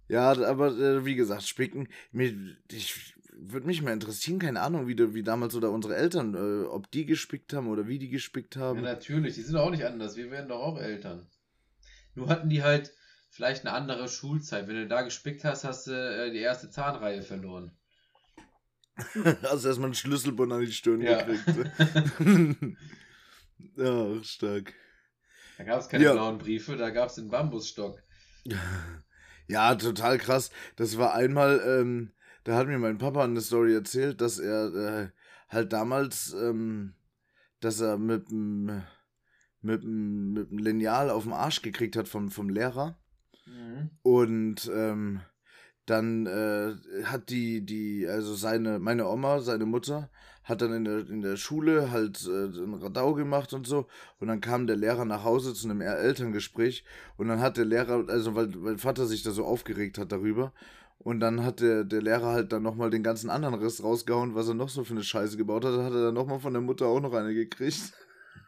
[0.09, 2.33] Ja, aber äh, wie gesagt, Spicken, mir,
[2.71, 6.91] ich würde mich mal interessieren, keine Ahnung, wie, wie damals oder unsere Eltern, äh, ob
[6.93, 8.83] die gespickt haben oder wie die gespickt Ja, haben.
[8.83, 10.17] natürlich, die sind auch nicht anders.
[10.17, 11.27] Wir werden doch auch Eltern.
[12.15, 12.93] Nur hatten die halt
[13.31, 14.69] vielleicht eine andere Schulzeit.
[14.69, 17.73] Wenn du da gespickt hast, hast du äh, die erste Zahnreihe verloren.
[19.43, 21.23] Also erstmal einen Schlüsselbund an die Stirn Ja.
[21.23, 21.71] gekriegt.
[23.77, 24.73] ja, stark.
[25.59, 26.13] Da gab es keine Ja.
[26.13, 28.03] blauen Briefe, da gab es den Bambusstock.
[29.49, 30.51] Ja, total krass.
[30.75, 32.11] Das war einmal, ähm,
[32.43, 35.09] da hat mir mein Papa eine Story erzählt, dass er äh,
[35.49, 36.95] halt damals, ähm,
[37.61, 38.83] dass er mit dem
[39.61, 42.99] mit dem Lineal auf den Arsch gekriegt hat vom, vom Lehrer.
[43.47, 43.91] Mhm.
[44.03, 45.21] Und ähm,
[45.87, 50.11] dann äh, hat die, die, also seine, meine Oma, seine Mutter,
[50.45, 52.31] hat dann in der, in der Schule halt äh,
[52.61, 53.87] einen Radau gemacht und so.
[54.21, 56.85] Und dann kam der Lehrer nach Hause zu einem El- Elterngespräch.
[57.17, 60.53] Und dann hat der Lehrer, also weil mein Vater sich da so aufgeregt hat darüber.
[60.99, 64.49] Und dann hat der, der Lehrer halt dann nochmal den ganzen anderen Riss rausgehauen, was
[64.49, 65.73] er noch so für eine Scheiße gebaut hat.
[65.81, 67.93] Hat er dann nochmal von der Mutter auch noch eine gekriegt.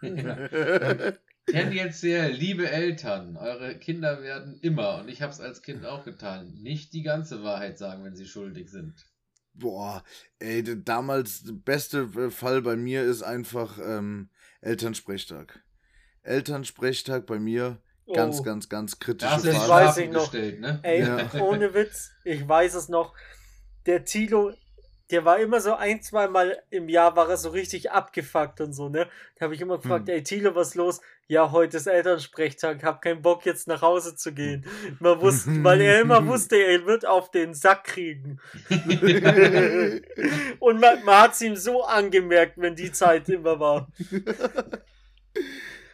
[1.51, 6.53] Tendenziell, liebe Eltern, eure Kinder werden immer, und ich habe es als Kind auch getan,
[6.63, 8.95] nicht die ganze Wahrheit sagen, wenn sie schuldig sind.
[9.55, 10.05] Boah,
[10.39, 14.31] ey, damals der beste äh, Fall bei mir ist einfach ähm,
[14.61, 15.61] Elternsprechtag.
[16.23, 17.81] Elternsprechtag bei mir,
[18.15, 18.43] ganz, Oh.
[18.43, 19.69] ganz, ganz du Das Phase.
[19.69, 20.31] weiß ich noch.
[20.31, 20.79] gestellt, ne?
[20.83, 21.33] Ey, Ja.
[21.43, 23.15] ohne Witz, ich weiß es noch.
[23.87, 24.53] Der Tilo,
[25.11, 28.75] der war immer so ein, zwei Mal im Jahr war er so richtig abgefuckt und
[28.75, 29.09] so, ne?
[29.37, 30.15] Da habe ich immer gefragt, Hm.
[30.15, 31.01] ey Tilo, was los?
[31.31, 34.65] Ja, heute ist Elternsprechtag, hab keinen Bock jetzt nach Hause zu gehen.
[34.99, 38.41] Man wusste, weil er immer wusste, er wird auf den Sack kriegen.
[40.59, 43.89] und man, man hat es ihm so angemerkt, wenn die Zeit immer war.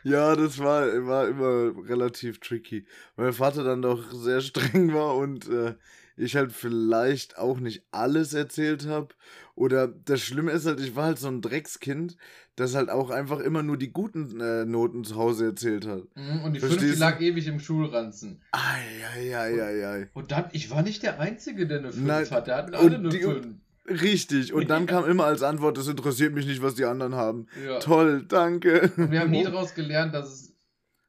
[0.06, 2.84] Ja, das war, war immer relativ tricky.
[3.16, 5.76] Weil mein Vater dann doch sehr streng war und äh,
[6.16, 9.08] ich halt vielleicht auch nicht alles erzählt habe.
[9.56, 12.16] Oder das Schlimme ist halt, ich war halt so ein Dreckskind,
[12.56, 16.02] das halt auch einfach immer nur die guten äh, Noten zu Hause erzählt hat.
[16.14, 17.00] Mhm, Und die Verstehst fünfte du?
[17.00, 18.40] lag ewig im Schulranzen.
[18.52, 20.08] Eieieiei.
[20.14, 22.46] Und dann, ich war nicht der Einzige, der eine 5 Nein, hat.
[22.46, 23.46] Der hatten und alle eine die- 5.
[23.86, 24.54] Richtig.
[24.54, 27.46] Und dann kam immer als Antwort, das interessiert mich nicht, was die anderen haben.
[27.66, 27.78] Ja.
[27.80, 28.90] Toll, danke.
[28.96, 30.52] Und wir haben nie daraus gelernt, dass es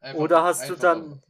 [0.01, 0.19] einfach.
[0.19, 1.21] Oder hast du dann,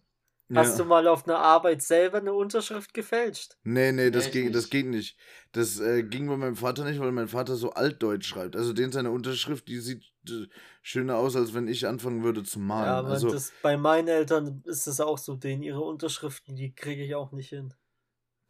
[0.54, 0.84] hast Ja.
[0.84, 3.58] du mal auf einer Arbeit selber eine Unterschrift gefälscht?
[3.64, 4.72] Nee, nee, das, Echt ging, das nicht.
[4.72, 5.18] geht nicht.
[5.54, 8.56] Das äh, ging bei meinem Vater nicht, weil mein Vater so altdeutsch schreibt.
[8.56, 10.48] Also den seine Unterschrift, die sieht äh,
[10.82, 12.86] schöner aus, als wenn ich anfangen würde zu malen.
[12.86, 16.74] Ja, aber also, das, bei meinen Eltern ist es auch so, denen ihre Unterschriften, die
[16.74, 17.74] kriege ich auch nicht hin.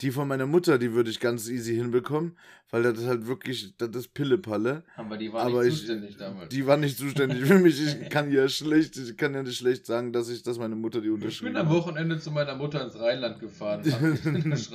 [0.02, 2.38] Die von meiner Mutter, die würde ich ganz easy hinbekommen,
[2.70, 4.84] weil das ist halt wirklich, das ist Pillepalle.
[4.98, 6.50] Aber die waren Aber nicht ich- zuständig damals.
[6.50, 7.80] Die war nicht zuständig für mich.
[7.82, 11.00] Ich kann ja schlecht, ich kann ja nicht schlecht sagen, dass ich, dass meine Mutter
[11.00, 11.70] die ich unterschrieben bin am.
[11.70, 13.84] Wochenende zu meiner Mutter ins Rheinland gefahren.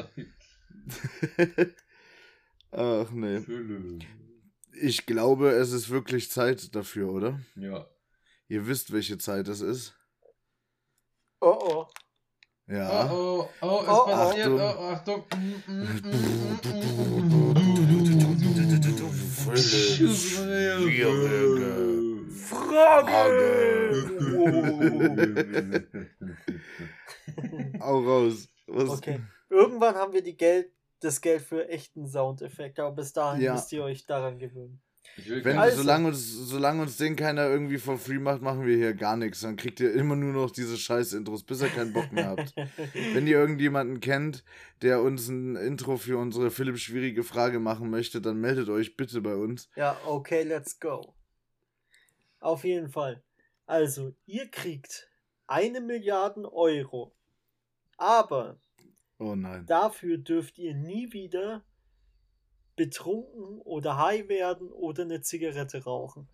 [2.73, 3.41] Ach nee.
[4.81, 7.41] Ich glaube, es ist wirklich Zeit dafür, oder?
[7.57, 7.87] Ja.
[8.49, 9.95] Ihr wisst, welche Zeit es ist.
[11.41, 11.87] Oh oh.
[12.71, 13.11] Ja.
[13.13, 14.47] Oh, oh, oh, es Oh, passiert.
[14.47, 14.61] Achtung.
[14.61, 15.25] Oh, Achtung.
[15.67, 17.91] Mm, mm, mm, mm, mm.
[22.51, 23.41] Frage!
[27.81, 28.49] Au raus.
[28.67, 28.91] Was?
[28.91, 29.21] Okay.
[29.49, 33.55] Irgendwann haben wir die Geld, das Geld für echten Soundeffekte, aber bis dahin Ja.
[33.55, 34.81] müsst ihr euch daran gewöhnen.
[35.27, 38.95] Wenn, Also- solange, uns, solange uns den keiner irgendwie for free macht, machen wir hier
[38.95, 39.41] gar nichts.
[39.41, 42.55] Dann kriegt ihr immer nur noch diese scheiß Intros, bis ihr keinen Bock mehr habt.
[43.15, 44.45] Wenn ihr irgendjemanden kennt,
[44.83, 49.21] der uns ein Intro für unsere Philipp schwierige Frage machen möchte, dann meldet euch bitte
[49.21, 49.69] bei uns.
[49.77, 51.15] Ja, okay, let's go.
[52.41, 53.23] Auf jeden Fall.
[53.67, 55.09] Also, ihr kriegt
[55.47, 57.13] eine Milliarde Euro.
[57.99, 58.59] Aber
[59.19, 59.67] Oh nein.
[59.67, 61.63] dafür dürft ihr nie wieder
[62.85, 66.29] betrunken oder high werden oder eine Zigarette rauchen.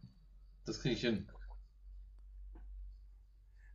[0.64, 1.28] Das kriege ich hin.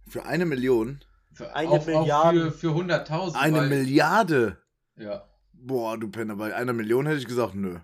[0.08, 1.04] Für eine Million?
[1.34, 2.48] Für, Eine auch, Milliarde.
[2.48, 3.36] Auch für, für 100.000.
[3.36, 4.58] Eine weil- Milliarde?
[4.98, 5.28] Ja.
[5.54, 7.80] Boah, du Penner, bei einer Million hätte ich gesagt, nö.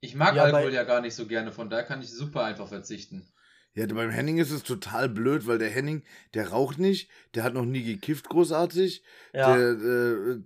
[0.00, 2.44] Ich mag Ja, Alkohol bei- ja gar nicht so gerne, von daher kann ich super
[2.44, 3.26] einfach verzichten.
[3.74, 7.54] Ja, beim Henning ist es total blöd, weil der Henning, der raucht nicht, der hat
[7.54, 9.02] noch nie gekifft großartig.
[9.32, 10.40] Ja, Der, äh,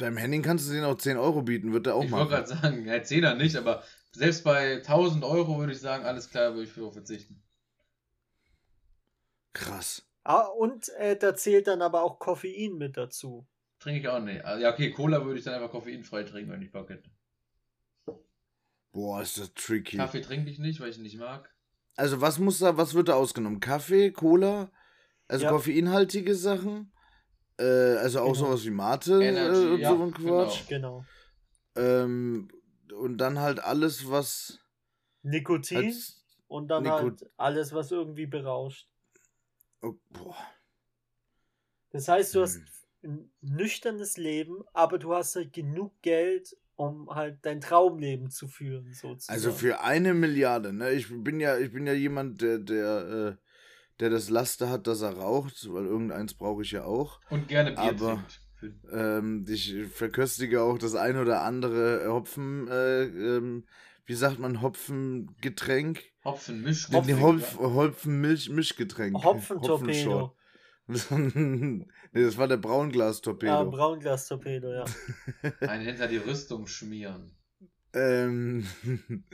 [0.00, 2.44] beim Henning kannst du den auch 10 Euro bieten, wird er auch ich wollte machen.
[2.44, 3.82] gerade sagen, ja, 10er nicht, aber
[4.12, 7.42] selbst bei 1000 Euro würde ich sagen, alles klar, würde ich für verzichten.
[9.52, 10.02] Krass.
[10.24, 13.46] Ah, und äh, da zählt dann aber auch Koffein mit dazu.
[13.78, 14.44] Trinke ich auch nicht.
[14.44, 17.10] Also, ja, okay, Cola würde ich dann einfach koffeinfrei trinken, wenn ich Bock hätte.
[18.92, 19.96] Boah, ist das tricky.
[19.96, 21.48] Kaffee trinke ich nicht, weil ich ihn nicht mag.
[21.96, 23.60] Also was muss da, was wird da ausgenommen?
[23.60, 24.70] Kaffee, Cola,
[25.28, 25.50] also Ja.
[25.50, 26.92] koffeinhaltige Sachen,
[27.60, 28.46] äh, also auch Genau.
[28.46, 30.68] sowas wie Mate Energy, äh, und ja, so ein Quatsch.
[30.68, 31.04] Genau.
[31.76, 32.48] Ähm,
[32.92, 34.58] und dann halt alles, was
[35.22, 35.94] Nikotin
[36.48, 38.88] und dann Nikot- halt alles, was irgendwie berauscht.
[39.82, 40.36] oh, boah.
[41.92, 42.66] Das heißt, du hast Hm.
[43.02, 48.92] ein nüchternes Leben, aber du hast halt genug Geld, um halt dein Traumleben zu führen,
[48.92, 49.38] sozusagen.
[49.38, 50.92] Also für eine Milliarde, ne?
[50.92, 53.49] Ich bin ja, ich bin ja jemand, der, der, äh,
[54.00, 57.20] der das Laster hat, dass er raucht, weil irgendeins brauche ich ja auch.
[57.30, 58.40] Und gerne Bier Aber- trinkt.
[58.92, 63.64] Ähm, ich verköstige auch das ein oder andere Hopfen, äh, ähm,
[64.04, 66.02] wie sagt man, Hopfengetränk?
[66.24, 69.16] Hopfen, Misch, Nee, nee, Hopf, Hopfen-Milch-Mischgetränk.
[69.24, 70.36] Hopfentorpedo.
[71.10, 73.70] nee, das war der Ja, Braunglas-Torpedo.
[73.70, 74.84] Braunglas-Torpedo, ja.
[75.60, 77.34] Einen hinter die Rüstung schmieren.
[77.94, 78.66] ähm,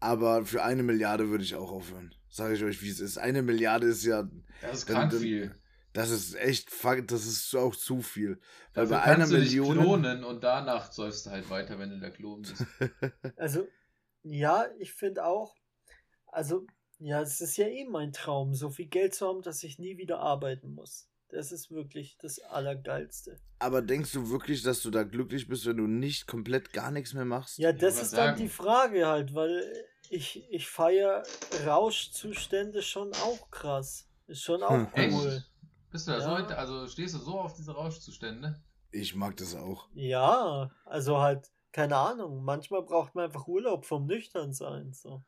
[0.00, 2.12] aber für eine Milliarde würde ich auch aufhören.
[2.30, 3.18] Sage ich euch, wie es ist.
[3.18, 4.28] Eine Milliarde ist ja,
[4.60, 5.54] Das ist Dann- krank dann- viel.
[5.92, 8.40] das ist echt, fuck, das ist auch zu viel.
[8.74, 9.74] Weil Dafür bei einer du Million.
[9.76, 12.64] dich klonen und danach säufst du halt weiter, wenn du der Klon bist.
[13.36, 13.66] Also,
[14.22, 15.54] ja, ich finde auch,
[16.26, 16.66] also,
[16.98, 19.96] ja, es ist ja eh mein Traum, so viel Geld zu haben, dass ich nie
[19.96, 21.08] wieder arbeiten muss.
[21.30, 23.38] Das ist wirklich das Allergeilste.
[23.58, 27.12] Aber denkst du wirklich, dass du da glücklich bist, wenn du nicht komplett gar nichts
[27.14, 27.58] mehr machst?
[27.58, 28.38] Ja, das ist dann sagen.
[28.38, 29.62] die Frage halt, weil
[30.12, 31.22] ich, ich feiere
[31.66, 34.08] Rauschzustände schon auch krass.
[34.26, 34.88] Ist schon auch Hm.
[34.94, 35.14] Echt?
[35.14, 35.44] cool.
[35.90, 36.48] Bist du da Ja.
[36.48, 38.60] so, also stehst du so auf diese Rauschzustände?
[38.90, 39.88] Ich mag das auch.
[39.92, 44.92] Ja, also halt, keine Ahnung, manchmal braucht man einfach Urlaub vom Nüchternsein.
[44.94, 45.22] So.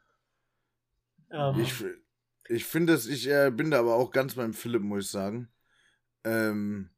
[1.30, 1.84] Ähm, Ich,
[2.48, 5.48] ich finde es, ich äh, bin da aber auch ganz beim Philipp, muss ich sagen.
[6.24, 6.90] Ähm,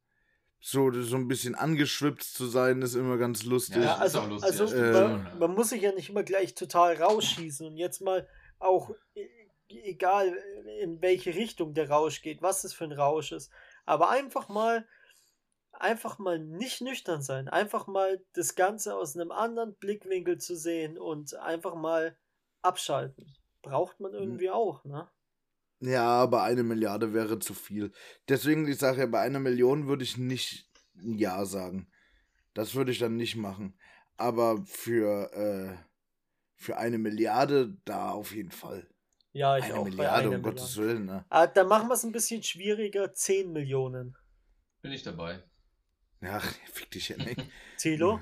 [0.64, 3.82] so, so ein bisschen angeschwipst zu sein, ist immer ganz lustig.
[3.82, 7.66] Ja, also, lustig, also stimmt man, man muss sich ja nicht immer gleich total rausschießen
[7.66, 8.28] und jetzt mal
[8.60, 9.28] auch, e-
[9.68, 10.28] egal
[10.80, 13.50] in welche Richtung der Rausch geht, was es für ein Rausch ist,
[13.86, 14.86] aber einfach mal,
[15.72, 20.96] einfach mal nicht nüchtern sein, einfach mal das Ganze aus einem anderen Blickwinkel zu sehen
[20.96, 22.16] und einfach mal
[22.62, 23.34] abschalten.
[23.62, 25.10] Braucht man irgendwie auch, ne?
[25.82, 27.90] Ja, aber eine Milliarde wäre zu viel.
[28.28, 31.90] Deswegen, ich sage ja, bei einer Million würde ich nicht ein Ja sagen.
[32.54, 33.76] Das würde ich dann nicht machen.
[34.16, 35.76] Aber für, äh,
[36.54, 38.88] für eine Milliarde, da auf jeden Fall.
[39.32, 40.94] Ja, ich eine auch bei Milliarde, einer um Gottes Milliarde.
[40.98, 41.24] Willen, ne?
[41.30, 44.16] Ah, dann machen wir es ein bisschen schwieriger, 10 Millionen.
[44.82, 45.42] Bin ich dabei.
[46.20, 46.38] Ja,
[46.72, 47.42] fick dich ja nicht.
[47.78, 48.20] Tilo?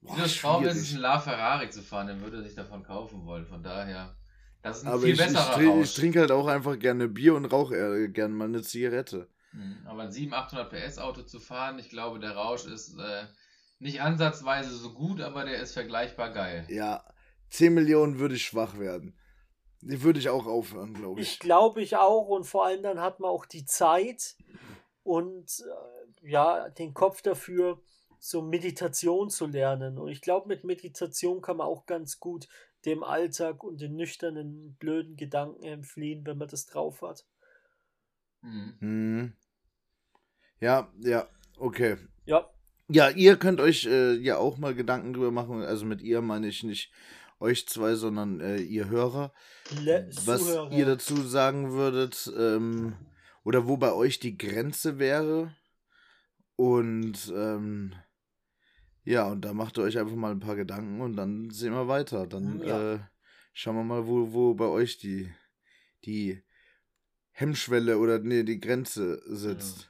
[0.00, 0.92] Boah, Dieses Traum ist es, schwierig.
[0.94, 3.46] einen LaFerrari zu fahren, dann würde er sich davon kaufen wollen.
[3.46, 4.16] Von daher,
[4.64, 5.84] das ist ein Aber viel ich, ich, besserer Rausch.
[5.90, 9.28] ich trinke halt auch einfach gerne Bier und rauche äh, gerne mal eine Zigarette.
[9.52, 13.26] Mhm, Aber ein 700, 800 PS Auto zu fahren, ich glaube, der Rausch ist äh,
[13.78, 16.66] nicht ansatzweise so gut, aber der ist vergleichbar geil.
[16.68, 17.04] Ja,
[17.50, 19.18] 10 Millionen würde ich schwach werden.
[19.82, 21.38] Die würde ich auch aufhören, glaube Ich ich.
[21.40, 24.36] glaube ich auch und vor allem dann hat man auch die Zeit
[25.02, 25.62] und
[26.22, 27.82] äh, ja, den Kopf dafür,
[28.18, 29.98] so Meditation zu lernen.
[29.98, 32.48] Und ich glaube, mit Meditation kann man auch ganz gut
[32.86, 37.24] dem Alltag und den nüchternen, blöden Gedanken entfliehen, wenn man das drauf hat.
[38.42, 38.74] Mhm.
[38.80, 39.32] Hm.
[40.60, 41.28] Ja, ja,
[41.58, 41.96] okay.
[42.26, 42.48] Ja,
[42.88, 45.62] Ja, ihr könnt euch äh, ja auch mal Gedanken drüber machen.
[45.62, 46.92] Also mit ihr meine ich nicht
[47.40, 49.32] euch zwei, sondern äh, ihr Hörer.
[49.82, 50.72] Le Was Zuhörer.
[50.72, 52.94] ihr dazu sagen würdet, ähm,
[53.42, 55.54] oder wo bei euch die Grenze wäre.
[56.56, 57.94] Und ähm,
[59.04, 61.88] Ja, und da macht ihr euch einfach mal ein paar Gedanken und dann sehen wir
[61.88, 62.26] weiter.
[62.26, 62.94] Dann ja.
[62.94, 62.98] äh,
[63.52, 65.30] schauen wir mal, wo, wo bei euch die,
[66.04, 66.42] die
[67.32, 69.82] Hemmschwelle oder nee, die Grenze sitzt.
[69.82, 69.88] Ja.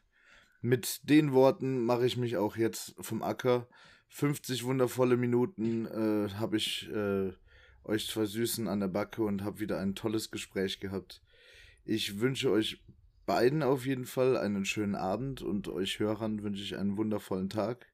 [0.62, 3.69] Mit den Worten mache ich mich auch jetzt vom Acker.
[4.09, 7.33] 50 wundervolle Minuten äh, habe ich äh,
[7.85, 11.23] euch zwei Süßen an der Backe und habe wieder ein tolles Gespräch gehabt.
[11.85, 12.83] Ich wünsche euch
[13.27, 17.87] beiden auf jeden Fall einen schönen Abend und euch Hörern wünsche ich einen wundervollen Tag.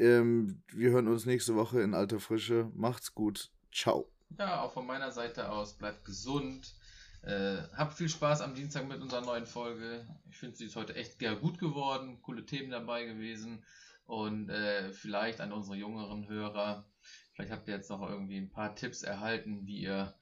[0.00, 2.70] Ähm, wir hören uns nächste Woche in alter Frische.
[2.74, 3.50] Macht's gut.
[3.70, 4.10] Ciao.
[4.38, 5.76] Ja, auch von meiner Seite aus.
[5.76, 6.74] Bleibt gesund.
[7.20, 10.06] Äh, habt viel Spaß am Dienstag mit unserer neuen Folge.
[10.30, 12.22] Ich finde, sie ist heute echt sehr gut geworden.
[12.22, 13.62] Coole Themen dabei gewesen.
[14.06, 16.86] Und äh, vielleicht an unsere jüngeren Hörer.
[17.34, 20.14] Vielleicht habt ihr jetzt noch irgendwie ein paar Tipps erhalten, wie ihr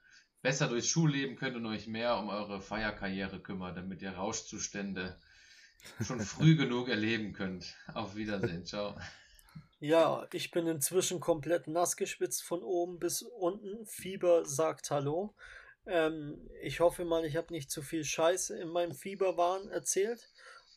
[0.43, 5.21] besser durchs Schulleben könnt und euch mehr um eure Feierkarriere kümmert, damit ihr Rauschzustände
[6.03, 7.77] schon früh genug erleben könnt.
[7.95, 8.65] Auf Wiedersehen.
[8.65, 8.97] Ciao.
[9.81, 13.87] Ja, ich bin inzwischen komplett nass geschwitzt von oben bis unten.
[13.87, 15.35] Fieber sagt Hallo.
[15.87, 20.31] Ähm, ich hoffe mal, ich habe nicht zu viel Scheiße in meinem Fieberwahn erzählt.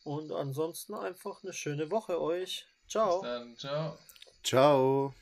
[0.03, 2.67] Und ansonsten einfach eine schöne Woche euch.
[2.87, 3.21] Ciao.
[3.21, 3.57] Bis dann.
[3.57, 3.97] Ciao.
[4.43, 5.13] Ciao.